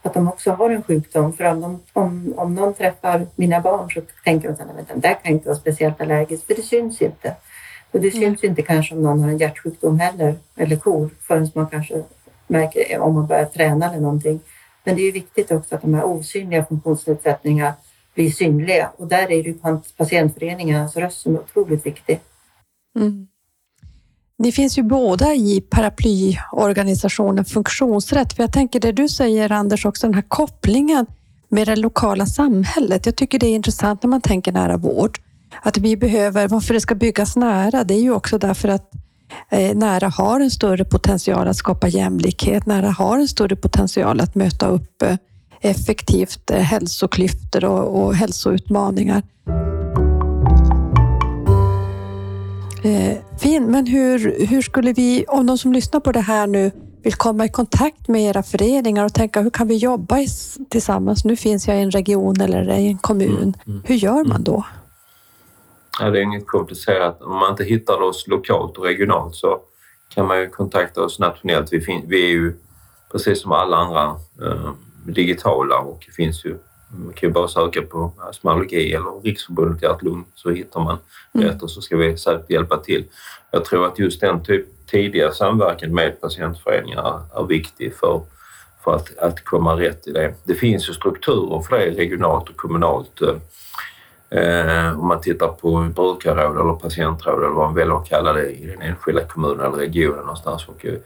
[0.02, 1.32] att de också har en sjukdom.
[1.32, 5.14] För om, de, om, om någon träffar mina barn så tänker de att den där
[5.22, 7.34] kan inte vara speciellt allergisk, för det syns inte.
[7.90, 8.50] Och det syns mm.
[8.50, 12.02] inte kanske om någon har en hjärtsjukdom heller, eller KOR, förrän man kanske
[12.46, 14.40] märker om man börjar träna eller någonting.
[14.84, 17.74] Men det är viktigt också att de här osynliga funktionsnedsättningarna
[18.18, 19.54] blir synliga och där är ju
[19.96, 22.20] patientföreningarnas röst som är otroligt viktig.
[22.96, 23.26] Mm.
[24.38, 28.32] Ni finns ju båda i paraplyorganisationen Funktionsrätt.
[28.32, 31.06] För jag tänker det du säger Anders, också den här kopplingen
[31.48, 33.06] med det lokala samhället.
[33.06, 35.18] Jag tycker det är intressant när man tänker nära vård.
[35.62, 38.90] Att vi behöver, varför det ska byggas nära, det är ju också därför att
[39.50, 42.66] eh, nära har en större potential att skapa jämlikhet.
[42.66, 45.16] Nära har en större potential att möta upp eh,
[45.60, 49.22] effektivt eh, hälsoklyftor och, och hälsoutmaningar.
[52.82, 56.70] Eh, fin, men hur, hur skulle vi, om de som lyssnar på det här nu
[57.02, 60.16] vill komma i kontakt med era föreningar och tänka hur kan vi jobba
[60.68, 61.24] tillsammans?
[61.24, 63.30] Nu finns jag i en region eller i en kommun.
[63.38, 64.64] Mm, mm, hur gör man då?
[66.00, 67.22] Ja, det är inget komplicerat.
[67.22, 69.58] Om man inte hittar oss lokalt och regionalt så
[70.14, 71.72] kan man ju kontakta oss nationellt.
[71.72, 72.54] Vi, vi är ju
[73.12, 74.04] precis som alla andra
[74.42, 74.70] eh,
[75.12, 76.58] digitala och det finns ju
[76.90, 80.98] man kan ju bara söka på astmalogi eller Riksförbundet hjärt-lung så hittar man
[81.34, 81.46] mm.
[81.46, 83.04] rätt och så ska vi säkert hjälpa till.
[83.50, 88.20] Jag tror att just den typ tidiga samverkan med patientföreningar är viktig för,
[88.84, 90.34] för att, att komma rätt i det.
[90.44, 93.20] Det finns ju strukturer för det regionalt och kommunalt.
[94.30, 98.50] Eh, om man tittar på brukarråd eller patientråd eller vad man väljer att kalla det
[98.50, 100.68] i den enskilda kommunen eller regionen någonstans.
[100.68, 100.98] Och, eh,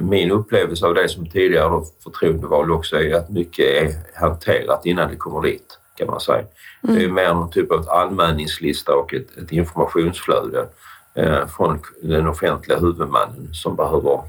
[0.00, 5.16] min upplevelse av det som tidigare förtroendevald också är att mycket är hanterat innan det
[5.16, 6.44] kommer dit kan man säga.
[6.82, 6.96] Mm.
[6.96, 10.68] Det är mer någon typ av anmälningslista och ett, ett informationsflöde
[11.14, 14.20] eh, från den offentliga huvudmannen som behöver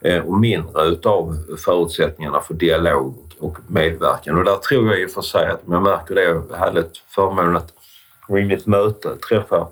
[0.00, 4.38] eh, och mindre utav förutsättningarna för dialog och medverkan.
[4.38, 6.22] Och där tror jag i och för sig att jag märker det.
[6.22, 7.72] Jag hade ett förmån att
[8.28, 9.68] ringa ett möte, träffa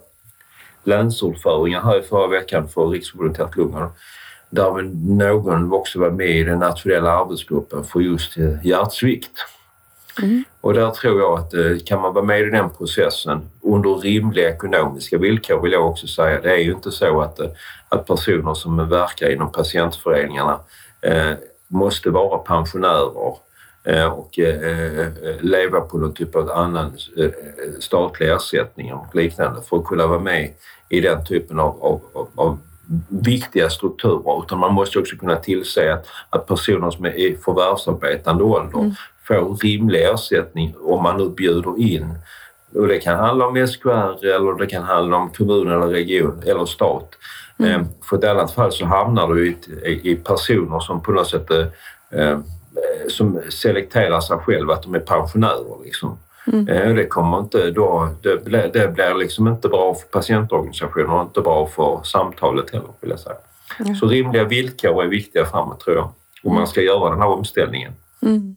[0.85, 3.91] länsordförande här i förra veckan för Riksförbundet Lungor
[4.51, 4.83] där
[5.17, 9.47] någon också var med i den nationella arbetsgruppen för just hjärtsvikt.
[10.23, 10.45] Mm.
[10.61, 14.51] Och där tror jag att eh, kan man vara med i den processen under rimliga
[14.51, 16.41] ekonomiska villkor vill jag också säga.
[16.41, 17.51] Det är ju inte så att, eh,
[17.89, 20.61] att personer som verkar inom patientföreningarna
[21.03, 21.33] eh,
[21.69, 23.35] måste vara pensionärer
[23.85, 25.07] eh, och eh,
[25.41, 27.31] leva på någon typ av annan eh,
[27.81, 30.55] statlig ersättning och liknande för att kunna vara med
[30.89, 32.59] i den typen av, av, av
[33.09, 38.45] viktiga strukturer utan man måste också kunna tillse att, att personer som är i förvärvsarbetande
[38.45, 38.95] ålder mm
[39.31, 42.15] få rimlig ersättning om man nu bjuder in.
[42.75, 46.67] Och det kan handla om SKR eller det kan handla om kommun eller region eller
[46.67, 47.09] stat.
[47.59, 47.71] Mm.
[47.73, 49.57] Ehm, för i annat fall så hamnar du i,
[50.11, 51.67] i, personer som på något sätt eh,
[52.11, 52.39] eh,
[53.09, 55.85] som selekterar sig själva att de är pensionärer.
[55.85, 56.19] Liksom.
[56.47, 56.69] Mm.
[56.69, 61.23] Eh, det kommer inte då, det, blir, det blir liksom inte bra för patientorganisationer och
[61.23, 63.37] inte bra för samtalet heller vill jag säga.
[63.81, 63.95] Mm.
[63.95, 66.11] Så rimliga villkor är viktiga framåt tror jag,
[66.45, 67.93] om man ska göra den här omställningen.
[68.23, 68.57] Mm.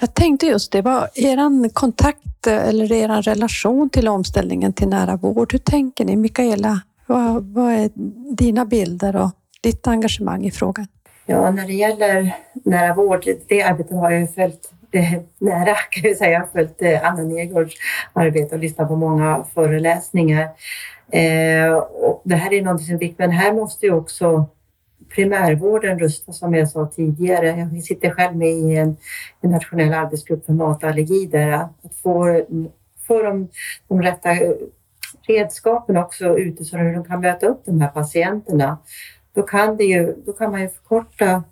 [0.00, 5.52] Jag tänkte just det, vad er kontakt eller er relation till omställningen till nära vård,
[5.52, 6.16] hur tänker ni?
[6.16, 7.90] Mikaela, vad, vad är
[8.36, 9.30] dina bilder och
[9.62, 10.86] ditt engagemang i frågan?
[11.26, 14.72] Ja, när det gäller nära vård, det arbetet har jag följt
[15.38, 16.30] nära kan jag säga.
[16.30, 17.74] Jag har följt eh, Anna Nergårds
[18.12, 20.48] arbete och lyssnat på många föreläsningar.
[21.12, 24.46] Eh, och det här är något som är viktigt, men här måste ju också
[25.14, 27.68] primärvården rustas som jag sa tidigare.
[27.72, 28.96] Jag sitter själv med i en,
[29.40, 32.44] en nationell arbetsgrupp för matallergi där att få,
[33.06, 33.48] få de,
[33.88, 34.52] de rätta eh,
[35.22, 38.78] redskapen också ute så att de kan möta upp de här patienterna.
[39.32, 41.42] Då kan, det ju, då kan man ju förkorta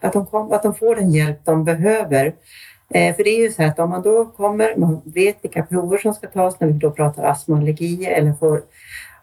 [0.00, 2.34] att de, kom, att de får den hjälp de behöver.
[2.94, 5.98] Eh, för det är ju så att om man då kommer, man vet vilka prover
[5.98, 8.62] som ska tas när vi då pratar astma och allergi eller får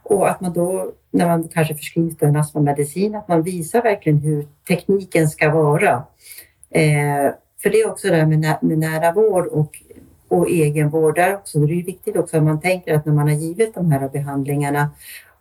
[0.10, 4.48] och att man då, när man kanske förskrivs en astmamedicin, att man visar verkligen hur
[4.68, 6.04] tekniken ska vara.
[6.70, 9.80] Eh, för det är också det här med, nä med nära vård och,
[10.28, 11.60] och egenvård där också.
[11.60, 14.90] Det är viktigt också att man tänker att när man har givit de här behandlingarna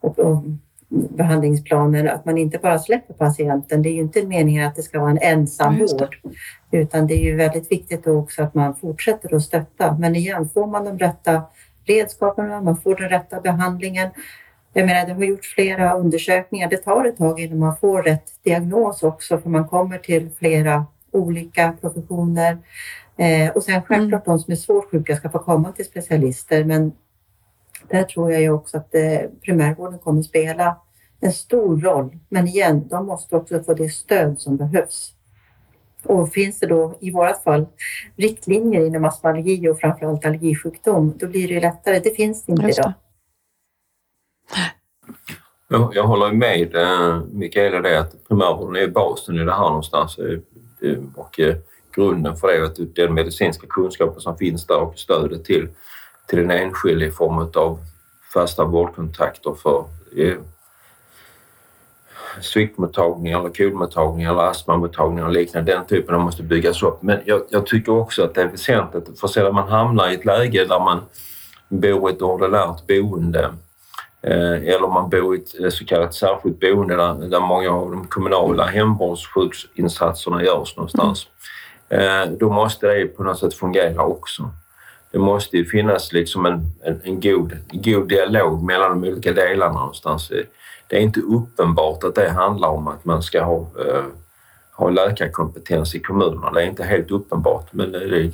[0.01, 0.43] och, och
[0.89, 3.83] behandlingsplanen, att man inte bara släpper patienten.
[3.83, 6.17] Det är ju inte meningen att det ska vara en ensamvård,
[6.71, 9.97] utan det är ju väldigt viktigt också att man fortsätter att stötta.
[9.99, 11.43] Men igen, får man de rätta
[11.85, 14.11] redskapen, man får den rätta behandlingen,
[14.77, 16.69] jag menar, det har gjorts flera undersökningar.
[16.69, 20.87] Det tar ett tag innan man får rätt diagnos också, för man kommer till flera
[21.11, 22.59] olika professioner.
[23.17, 24.37] Eh, och sen självklart mm.
[24.37, 26.93] de som är svårt sjuka ska få komma till specialister, men
[27.91, 30.77] där tror jag ju också att eh, primärvården kommer att spela
[31.21, 32.19] en stor roll.
[32.29, 35.13] Men igen, de måste också få det stöd som behövs.
[36.03, 37.67] Och finns det då i vårat fall
[38.17, 39.31] riktlinjer inom astma
[39.71, 41.99] och framförallt allergisjukdom, då blir det lättare.
[41.99, 42.93] Det finns det inte idag.
[45.69, 50.19] Jag, jag håller med eh, Mikaela det att primärvården är basen i det här någonstans
[50.19, 51.41] eh, och
[51.97, 55.69] grunden för det är att den medicinska kunskapen som finns där och stödet till,
[56.27, 57.79] till den enskilde i form av
[58.33, 59.85] fasta vårdkontakter för
[60.17, 60.37] eh,
[62.41, 65.73] sviktmottagningar eller kodmottagningar eller astmamottagningar och liknande.
[65.73, 67.03] Den typen måste byggas upp.
[67.03, 70.25] Men jag, jag, tycker också att det är väsentligt för sedan man hamnar i ett
[70.25, 71.01] läge där man
[71.69, 73.51] bor i ett ordinärt boende
[74.27, 77.71] Eh, eller om man bor i ett eh, så kallat särskilt boende där, där många
[77.71, 81.27] av de kommunala hemvårdssjukinsatserna görs någonstans.
[81.89, 82.39] Mm.
[82.39, 84.51] Då måste det på något sätt fungera också.
[85.17, 89.81] Det måste ju finnas liksom en, en, en god, god dialog mellan de olika delarna
[89.81, 90.33] någonstans.
[90.89, 94.05] Det är inte uppenbart att det handlar om att man ska ha, eh,
[94.73, 96.51] ha läkarkompetens i kommunerna.
[96.51, 97.73] Det är inte helt uppenbart.
[97.73, 98.31] Men det,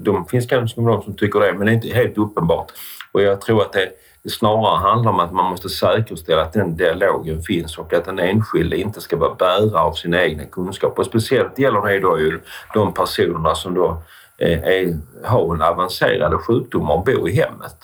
[0.00, 2.72] de finns kanske de som tycker det, men det är inte helt uppenbart.
[3.12, 3.88] Och jag tror att det
[4.22, 8.18] det snarare handlar om att man måste säkerställa att den dialogen finns och att den
[8.18, 11.02] enskilde inte ska vara bärare av sina egna kunskaper.
[11.02, 12.40] Speciellt gäller det då ju
[12.74, 14.02] de personerna som då
[14.40, 17.76] är, har en avancerade sjukdomar och bor i hemmet.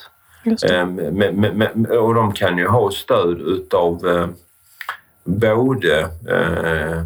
[0.71, 4.29] Eh, och de kan ju ha stöd utav eh,
[5.25, 6.99] både eh,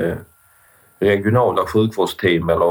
[0.00, 0.16] eh
[1.00, 2.64] regionala sjukvårdsteam eller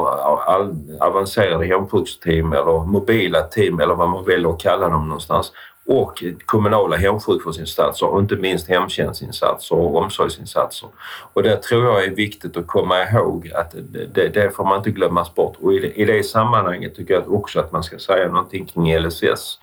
[1.04, 5.52] avancerade hemsjukvårdsteam eller mobila team eller vad man väljer att kalla dem någonstans
[5.88, 10.90] och kommunala hemsjukvårdsinsatser och inte minst hemtjänstinsatser och omsorgsinsatser.
[11.34, 13.76] Och det tror jag är viktigt att komma ihåg att
[14.14, 15.56] det, det får man inte glömmas bort.
[15.62, 18.98] Och i det, i det sammanhanget tycker jag också att man ska säga någonting kring
[19.00, 19.60] LSS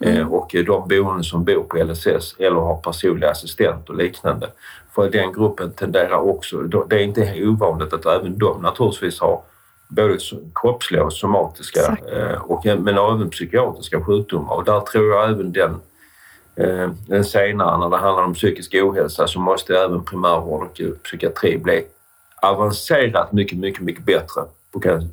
[0.00, 0.16] mm.
[0.16, 4.48] Eh, och de boenden som bor på LSS eller har personlig assistent och liknande.
[4.94, 9.42] För den gruppen tenderar också, det är inte ovanligt att även de naturligtvis har
[9.88, 10.18] både
[10.54, 15.80] kroppsliga och somatiska eh, och, men även psykiatriska sjukdomar och där tror jag även den,
[16.56, 21.58] eh, den senare när det handlar om psykisk ohälsa så måste även primärvård och psykiatri
[21.58, 21.86] bli
[22.42, 24.42] avancerat mycket, mycket, mycket bättre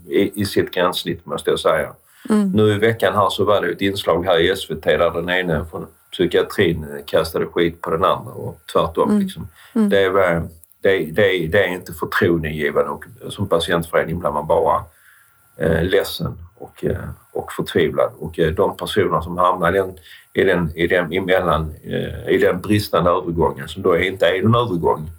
[0.07, 1.93] i, i sitt gränssnitt måste jag säga.
[2.29, 2.51] Mm.
[2.51, 5.65] Nu i veckan här så var det ett inslag här i SVT där den ene
[5.71, 9.09] från psykiatrin kastade skit på den andra och tvärtom.
[9.09, 9.21] Mm.
[9.21, 9.47] Liksom.
[9.75, 9.89] Mm.
[9.89, 10.47] Det, var,
[10.85, 14.83] det, det, det, är inte förtroendeingivande och som patientförening blir man bara
[15.57, 18.11] eh, ledsen och, eh, och förtvivlad.
[18.19, 19.97] Och eh, de personer som hamnar i den,
[20.33, 24.55] i den, i den, emellan, eh, i den bristande övergången som då inte är en
[24.55, 25.09] övergång.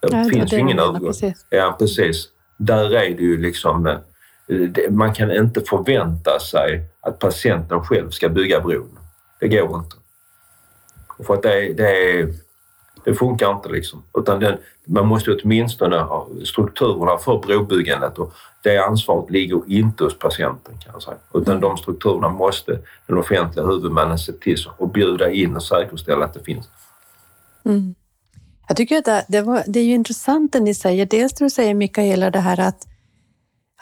[0.00, 1.08] Det Nej, finns ju ingen övergång.
[1.08, 1.46] Precis.
[1.50, 2.28] Ja, precis.
[2.56, 3.98] Där är det ju liksom
[4.90, 8.98] man kan inte förvänta sig att patienten själv ska bygga bron.
[9.40, 9.96] Det går inte.
[11.26, 12.26] För att det, det,
[13.04, 14.02] det funkar inte liksom.
[14.18, 20.18] Utan den, man måste åtminstone ha strukturerna för brobyggandet och det ansvaret ligger inte hos
[20.18, 21.16] patienten kan jag säga.
[21.34, 26.34] Utan de strukturerna måste den offentliga huvudmannen se till och bjuda in och säkerställa att
[26.34, 26.68] det finns.
[27.64, 27.94] Mm.
[28.68, 31.06] Jag tycker att det, det, var, det är ju intressant det ni säger.
[31.06, 32.86] Dels det du säger Mikaela, det här att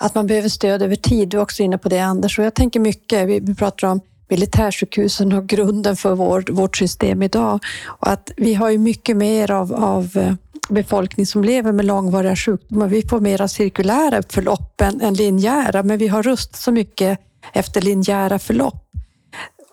[0.01, 1.29] att man behöver stöd över tid.
[1.29, 4.01] Du är också inne på det Anders och jag tänker mycket, vi, vi pratar om
[4.29, 7.61] militärsjukhusen och grunden för vår, vårt system idag.
[7.85, 10.35] Och att vi har ju mycket mer av, av eh,
[10.69, 12.89] befolkning som lever med långvariga sjukdomar.
[12.89, 17.19] Vi får mera cirkulära förlopp än, än linjära, men vi har rust så mycket
[17.53, 18.81] efter linjära förlopp.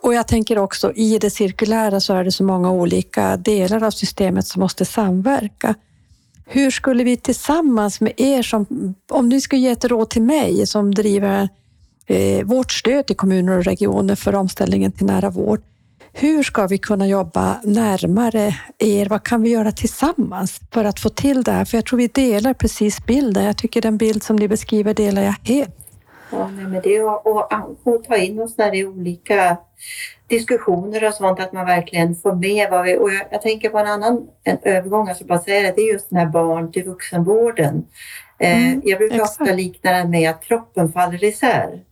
[0.03, 3.91] Och jag tänker också i det cirkulära så är det så många olika delar av
[3.91, 5.75] systemet som måste samverka.
[6.45, 8.65] Hur skulle vi tillsammans med er som,
[9.11, 11.49] om ni skulle ge ett råd till mig som driver
[12.11, 15.61] Eh, vårt stöd till kommuner och regioner för omställningen till nära vård.
[16.13, 19.05] Hur ska vi kunna jobba närmare er?
[19.09, 21.65] Vad kan vi göra tillsammans för att få till det här?
[21.65, 23.43] För jag tror vi delar precis bilden.
[23.43, 25.75] Jag tycker den bild som ni beskriver delar jag helt.
[26.31, 29.57] Ja, men det är att ta in oss när det är olika
[30.27, 32.97] diskussioner och sånt, att man verkligen får med vad vi...
[32.97, 35.81] Och jag, jag tänker på en annan en övergång, jag ska bara säga det, det
[35.81, 37.85] är just den här barn till vuxenvården.
[38.41, 39.41] Eh, mm, jag brukar exakt.
[39.41, 41.83] ofta likna den med att kroppen faller isär.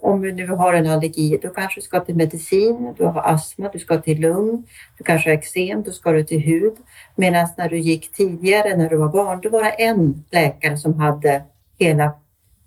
[0.00, 3.70] Om du nu har en allergi, då kanske du ska till medicin, du har astma,
[3.72, 4.66] du ska till lung,
[4.98, 6.74] du kanske har eksem, då ska du till hud.
[7.16, 10.94] Medan när du gick tidigare, när du var barn, då var det en läkare som
[10.94, 11.42] hade
[11.78, 12.12] hela,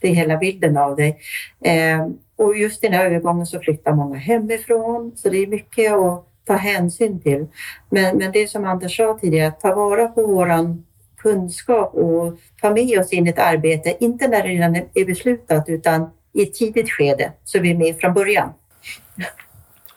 [0.01, 1.17] det hela bilden av dig.
[1.61, 5.93] Eh, och just i den här övergången så flyttar många hemifrån, så det är mycket
[5.93, 7.47] att ta hänsyn till.
[7.89, 10.85] Men, men det som Anders sa tidigare, att ta vara på våran
[11.25, 15.69] kunskap och ta med oss in i ett arbete, inte när det redan är beslutat
[15.69, 18.49] utan i ett tidigt skede så vi är med från början.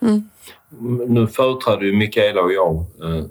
[0.01, 0.29] Mm.
[1.09, 3.25] Nu företräder ju Mikaela och jag eh,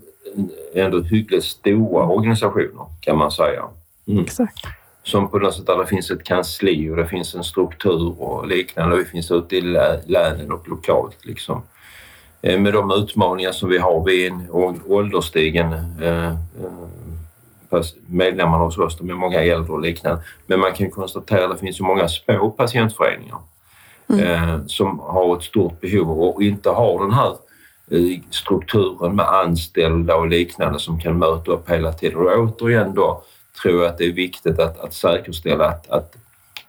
[0.86, 3.63] ändå hyggligt stora organisationer kan man säga.
[4.07, 4.23] Mm.
[4.23, 4.67] Exakt
[5.07, 8.47] som på något sätt där det finns ett kansli och det finns en struktur och
[8.47, 9.62] liknande och vi finns ute i
[10.05, 11.17] länen och lokalt.
[11.25, 11.62] Liksom.
[12.41, 14.47] Eh, med de utmaningar som vi har, vi är en
[14.88, 16.36] ålderstigen eh,
[18.08, 20.21] medlemmarna hos oss, de är många äldre och liknande.
[20.45, 23.38] Men man kan konstatera att det finns så många små patientföreningar
[24.10, 24.69] mm.
[24.69, 27.36] som har ett stort behov och inte har den här
[28.30, 32.17] strukturen med anställda och liknande som kan möta upp hela tiden.
[32.17, 33.23] Och återigen då
[33.62, 36.15] tror jag att det är viktigt att, att säkerställa att, att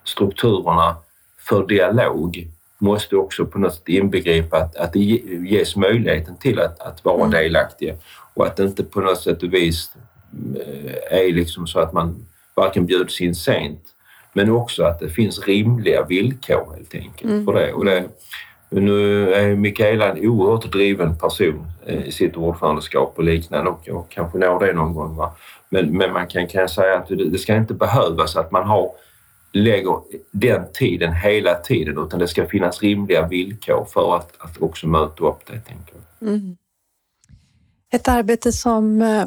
[0.04, 0.96] strukturerna
[1.38, 6.80] för dialog måste också på något sätt inbegripa att, att det ges möjligheten till att,
[6.80, 7.30] att vara mm.
[7.30, 7.94] delaktiga
[8.34, 10.02] och att det inte på något sätt och vis eh,
[11.10, 13.80] är liksom så att man varken bjuds in sent
[14.32, 17.44] men också att det finns rimliga villkor helt enkelt mm.
[17.44, 17.72] för det.
[17.72, 18.08] Och det.
[18.70, 24.10] Nu är Mikaela en oerhört driven person eh, i sitt ordförandeskap och liknande och, och
[24.10, 25.16] kanske når det någon gång.
[25.16, 25.36] Va?
[25.68, 28.90] Men, men man kan, kan säga att det, det ska inte behövas att man har
[29.52, 34.86] lägger den tiden hela tiden utan det ska finnas rimliga villkor för att, att också
[34.86, 35.60] möta upp det.
[35.60, 36.29] Tänker jag.
[36.29, 36.56] Mm.
[37.92, 39.24] Ett arbete som eh,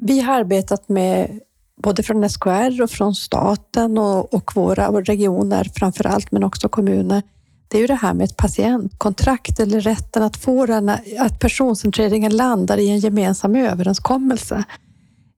[0.00, 1.40] vi har arbetat med
[1.82, 7.22] både från SKR och från staten och, och våra regioner framför allt, men också kommuner.
[7.68, 12.36] Det är ju det här med ett patientkontrakt eller rätten att få den, att personcentreringen
[12.36, 14.64] landar i en gemensam överenskommelse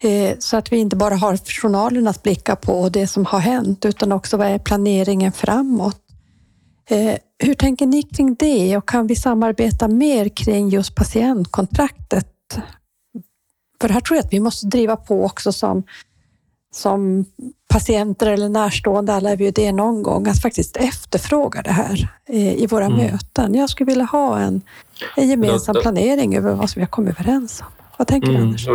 [0.02, 3.38] Eh, så att vi inte bara har journalen att blicka på och det som har
[3.38, 6.00] hänt utan också vad är planeringen framåt.
[6.90, 12.26] Eh, hur tänker ni kring det och kan vi samarbeta mer kring just patientkontraktet?
[13.80, 15.82] För här tror jag att vi måste driva på också som,
[16.74, 17.24] som
[17.68, 22.08] patienter eller närstående, alla är vi ju det någon gång, att faktiskt efterfråga det här
[22.28, 22.98] eh, i våra mm.
[22.98, 23.54] möten.
[23.54, 24.62] Jag skulle vilja ha en,
[25.16, 27.66] en gemensam planering över vad som vi har kommit överens om.
[27.96, 28.40] Vad tänker mm.
[28.40, 28.66] du Anders?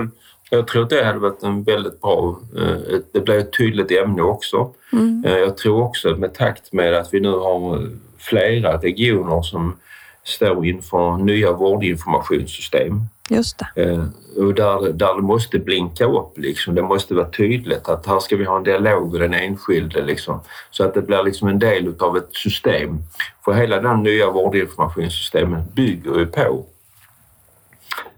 [0.49, 2.39] Jag tror att det hade varit en väldigt bra...
[2.57, 4.71] Eh, det blir ett tydligt ämne också.
[4.93, 5.25] Mm.
[5.25, 9.75] Eh, jag tror också med takt med att vi nu har flera regioner som
[10.23, 13.01] står inför nya vårdinformationssystem.
[13.29, 13.83] Just det.
[13.83, 14.05] Eh,
[14.37, 16.37] och där, där det måste blinka upp.
[16.37, 16.75] Liksom.
[16.75, 20.01] Det måste vara tydligt att här ska vi ha en dialog med den enskilde.
[20.01, 20.39] Liksom.
[20.71, 22.97] Så att det blir liksom en del av ett system.
[23.45, 26.65] För hela den nya vårdinformationssystemet bygger ju på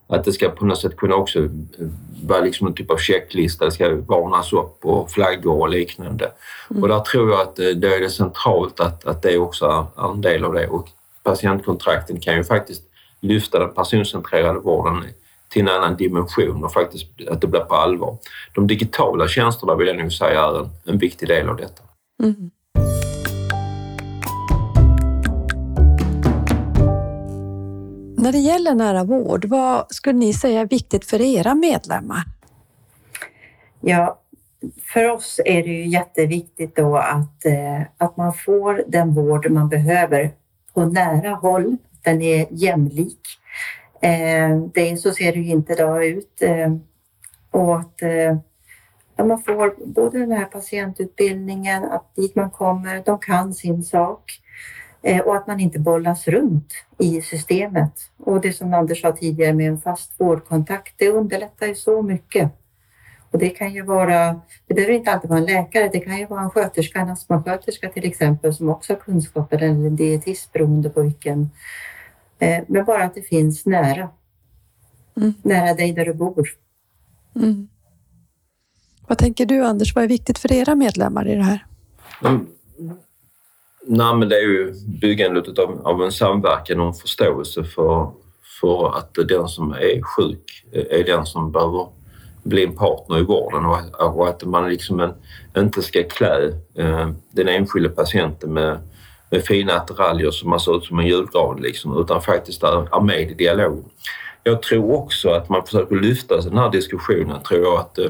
[0.08, 1.50] att det ska på något sätt kunna också
[2.24, 3.66] vara liksom en typ av checklista.
[3.66, 6.32] Det ska varnas upp och flaggor och liknande.
[6.70, 6.84] Mm.
[6.84, 10.12] Och där tror jag att eh, det är det centralt att, att det också är
[10.12, 10.68] en del av det.
[10.68, 10.90] Och
[11.24, 12.84] patientkontrakten kan ju faktiskt
[13.22, 15.04] lyfta den personcentrerade vården
[15.50, 18.18] till en annan dimension och faktiskt att det blir på allvar.
[18.56, 21.84] De digitala tjänsterna vill jag nog säga är en, en viktig del av detta.
[22.24, 22.52] Mm.
[28.18, 32.24] När det gäller nära vård, vad skulle ni säga är viktigt för era medlemmar?
[33.82, 34.20] Ja,
[34.94, 39.70] för oss är det ju jätteviktigt då att, eh, att man får den vård man
[39.70, 40.32] behöver
[40.74, 41.78] på nära håll.
[42.08, 43.20] Den är jämlik.
[44.02, 46.42] Eh, det, så ser det ju inte idag ut.
[46.42, 46.76] Eh,
[47.52, 48.38] och att eh,
[49.26, 54.42] man får både den här patientutbildningen, att dit man kommer, de kan sin sak
[55.02, 57.94] Eh, och att man inte bollas runt i systemet.
[58.18, 62.52] Och det som Anders sa tidigare med en fast vårdkontakt, det underlättar ju så mycket.
[63.32, 66.26] Och det kan ju vara, det behöver inte alltid vara en läkare, det kan ju
[66.26, 70.90] vara en sköterska, en astmasköterska till exempel som också har kunskaper eller en dietist beroende
[70.90, 71.50] på vilken.
[72.40, 74.10] Eh, men bara att det finns nära.
[75.18, 75.34] Mm.
[75.42, 76.50] Nära dig där du bor.
[77.36, 77.68] Mm.
[79.08, 81.66] Vad tänker du Anders, vad är viktigt för era medlemmar i det här?
[82.26, 82.48] Mm
[83.90, 88.12] Nej, men det är ju byggandet av, av en samverkan och en förståelse för,
[88.62, 91.88] för att den som är sjuk är den som behöver
[92.44, 95.14] bli en partner i vården och, och att man liksom en,
[95.58, 98.80] inte ska klä eh, den enskilde patienten med,
[99.30, 103.02] med fina attiraljer som man ser ut som en julgran liksom, utan faktiskt är, är
[103.02, 103.90] med i dialogen.
[104.44, 108.06] Jag tror också att man försöker lyfta den här diskussionen, tror jag att, eh,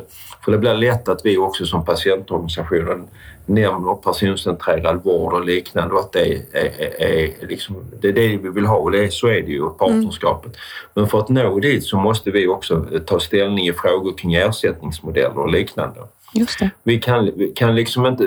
[0.45, 3.07] för det blir lätt att vi också som patientorganisationen
[3.45, 8.38] nämner personcentrerad vård och liknande och att det är, är, är, liksom, det är det
[8.38, 10.45] vi vill ha och det, så är det ju, partnerskapet.
[10.45, 10.57] Mm.
[10.93, 15.39] Men för att nå dit så måste vi också ta ställning i frågor kring ersättningsmodeller
[15.39, 15.99] och liknande.
[16.34, 16.69] Just det.
[16.84, 18.25] Vi kan, vi kan liksom inte,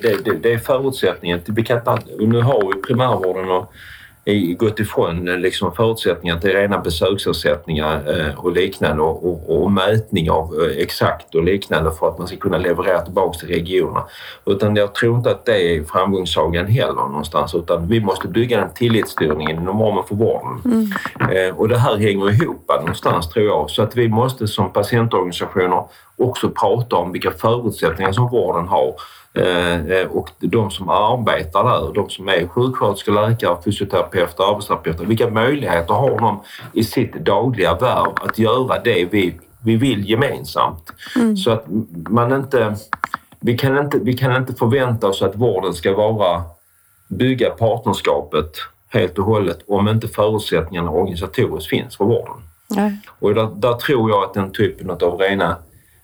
[0.00, 1.40] det, det, det är förutsättningen.
[1.46, 1.80] Vi kan,
[2.18, 3.72] nu har vi primärvården och
[4.56, 10.30] gått ifrån eh, liksom förutsättningar till rena besöksersättningar eh, och liknande och, och, och, mätning
[10.30, 14.04] av eh, exakt och liknande för att man ska kunna leverera tillbaka till regionerna.
[14.46, 18.74] Utan jag tror inte att det är framgångssagan heller någonstans utan vi måste bygga den
[18.74, 20.62] tillitsstyrningen inom ramen för vården.
[20.64, 21.56] Mm.
[21.56, 25.84] Och det här hänger ihop någonstans tror jag så att vi måste som patientorganisationer
[26.16, 29.21] också prata om vilka förutsättningar som vården har Eh, eh,
[30.10, 36.18] och de som arbetar där, de som är sjuksköterskor, läkare, fysioterapeuter, arbetsterapeuter, vilka möjligheter har
[36.18, 36.40] de
[36.72, 40.92] i sitt dagliga värv att göra det vi, vi vill gemensamt?
[41.16, 41.36] Mm.
[41.36, 41.64] Så att
[42.08, 42.76] man inte
[43.40, 43.98] vi, kan inte...
[43.98, 46.42] vi kan inte förvänta oss att vården ska vara
[47.08, 48.52] bygga partnerskapet
[48.88, 52.36] helt och hållet om inte förutsättningarna organisatoriskt finns för vården.
[52.70, 52.98] Nej.
[53.18, 55.56] Och där, där, tror jag att den typen av rena,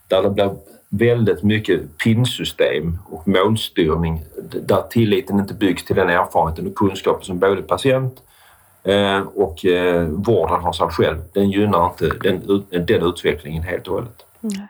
[0.07, 0.55] där det blir
[0.89, 4.23] väldigt mycket pinsystem och målstyrning
[4.67, 8.13] där tilliten inte byggs till den erfarenheten och kunskapen som både patient
[8.83, 11.17] eh, och eh, vården har sig själv.
[11.33, 14.25] Den gynnar inte den, den utvecklingen helt och hållet.
[14.43, 14.67] Mm.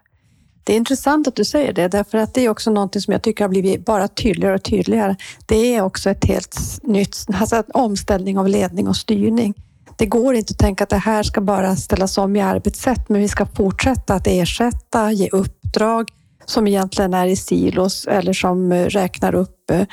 [0.63, 3.21] Det är intressant att du säger det, därför att det är också någonting som jag
[3.21, 5.15] tycker har blivit bara tydligare och tydligare.
[5.45, 9.53] Det är också ett helt nytt, alltså en omställning av ledning och styrning.
[9.99, 13.21] Det går inte att tänka att det här ska bara ställas om i arbetssätt, men
[13.21, 16.09] vi ska fortsätta att ersätta, ge uppdrag
[16.45, 19.83] som egentligen är i silos eller som eh, räknar upp eh,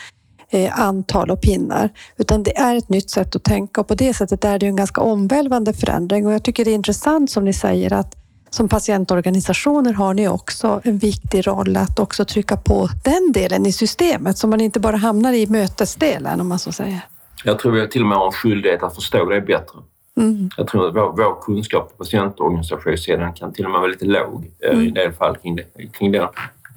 [0.51, 4.15] eh, antal och pinnar, utan det är ett nytt sätt att tänka och på det
[4.15, 7.53] sättet är det en ganska omvälvande förändring och jag tycker det är intressant som ni
[7.53, 8.17] säger att
[8.51, 13.73] som patientorganisationer har ni också en viktig roll att också trycka på den delen i
[13.73, 17.01] systemet så man inte bara hamnar i mötesdelen om man så säger.
[17.45, 19.79] Jag tror vi till och med har en skyldighet att förstå det bättre.
[20.17, 20.51] Mm.
[20.57, 24.51] Jag tror att vår, vår kunskap på patientorganisationssidan kan till och med vara lite låg
[24.61, 24.87] eh, i Mm.
[24.89, 26.29] en del fall kring, det, kring den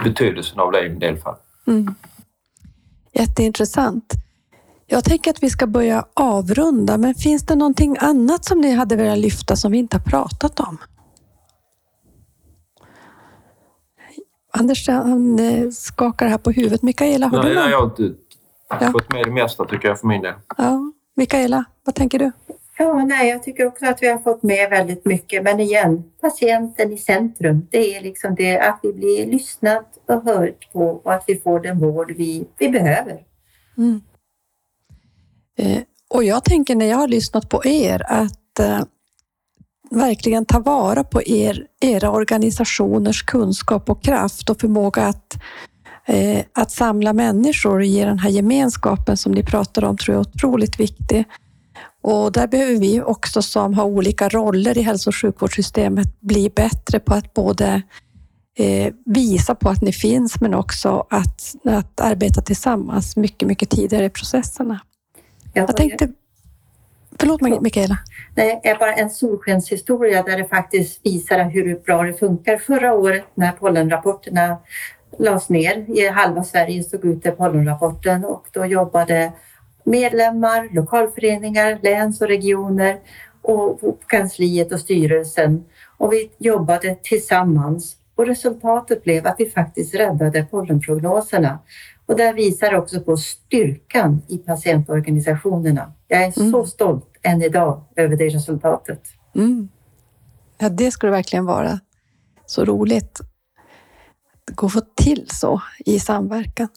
[0.04, 1.36] betydelsen av det i en del fall.
[1.68, 1.96] Mm.
[3.14, 4.14] Jätteintressant.
[4.88, 8.96] Jag tänker att vi ska börja avrunda, men finns det någonting annat som ni hade
[8.96, 10.78] velat lyfta som vi inte har pratat om?
[14.52, 16.82] Anders han eh, skakar här på huvudet.
[16.82, 17.72] Mikaela, har Nej, du nej, någon?
[17.72, 18.92] jag har Ja.
[18.92, 20.34] fått med det mesta tycker jag för min del.
[20.58, 20.92] Ja.
[21.16, 22.32] Mikaela, vad tänker du?
[22.82, 25.44] Ja, nej, jag tycker också att vi har fått med väldigt mycket.
[25.44, 27.68] Men igen, patienten i centrum.
[27.72, 31.60] Det är liksom det att vi blir lyssnat och hört på och att vi får
[31.60, 33.20] den vård vi, vi behöver.
[33.78, 34.02] Mm.
[35.58, 38.82] Eh, och jag tänker när jag har lyssnat på er att eh,
[39.92, 45.34] verkligen ta vara på er, era organisationers kunskap och kraft och förmåga att,
[46.06, 50.26] eh, att samla människor och ge den här gemenskapen som ni pratar om tror jag
[50.26, 51.26] är otroligt viktig.
[52.02, 57.00] Och där behöver vi också som har olika roller i hälso och sjukvårdssystemet bli bättre
[57.00, 57.82] på att både
[58.58, 64.06] eh, visa på att ni finns men också att, att arbeta tillsammans mycket, mycket tidigare
[64.06, 64.80] i processerna.
[65.54, 66.10] Jag Jag tänkte...
[67.20, 67.98] Förlåt mig, Mikaela.
[68.36, 72.58] Det är bara en solskenshistoria där det faktiskt visar hur bra det funkar.
[72.58, 74.58] Förra året när pollenrapporterna
[75.20, 79.32] lades ner, i halva Sverige stod ute pollenrapporten och då jobbade
[79.84, 83.00] medlemmar, lokalföreningar, läns och regioner
[83.42, 85.66] och kansliet och styrelsen
[85.98, 91.60] och vi jobbade tillsammans och resultatet blev att vi faktiskt räddade pollenprognoserna.
[92.06, 95.94] Och där visar också på styrkan i patientorganisationerna.
[96.08, 96.66] Jag är så Mm.
[96.66, 99.02] stolt än idag över det resultatet.
[99.36, 99.70] Mm.
[100.58, 101.80] Ja, det skulle verkligen vara
[102.46, 103.20] så roligt.
[104.56, 106.68] gå få till så i samverkan.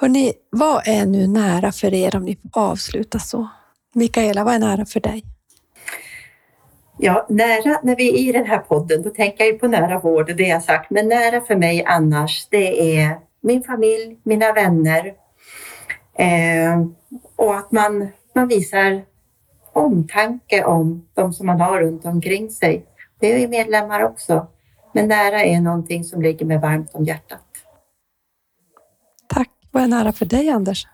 [0.00, 3.48] Hörrni, vad är nu nära för er om ni avslutar så?
[3.94, 5.24] Mikaela, vad är nära för dig?
[6.98, 9.98] Ja, nära, när vi är i den här podden, då tänker jag ju på nära
[9.98, 10.90] vård och det jag sagt.
[10.90, 15.14] Men nära för mig annars, det är min familj, mina vänner.
[16.18, 16.86] Eh,
[17.36, 19.02] och att man, man visar
[19.72, 22.86] omtanke om de som man har runt omkring sig.
[23.20, 24.46] Det är ju medlemmar också.
[24.92, 27.49] Men nära är någonting som ligger mig varmt om hjärtat.
[29.70, 30.86] Vad är nära för dig, Anders?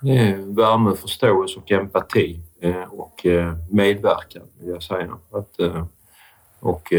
[0.00, 5.18] Det är värme, förståelse och empati eh, och eh, medverkan vill jag säga.
[5.32, 5.86] Att, eh,
[6.60, 6.92] och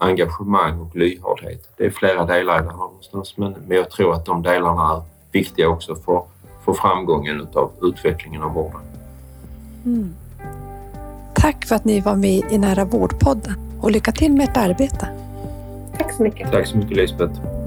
[0.00, 1.68] engagemang och lyhördhet.
[1.76, 4.92] Det är flera delar i det här någonstans men, men jag tror att de delarna
[4.92, 5.02] är
[5.32, 6.22] viktiga också för,
[6.64, 8.80] för framgången av utvecklingen av vården.
[9.84, 10.14] Mm.
[11.34, 15.08] Tack för att ni var med i Nära vårdpodden och lycka till med ert arbete.
[15.98, 16.52] Tack så mycket.
[16.52, 17.59] Tack så mycket Lisbeth.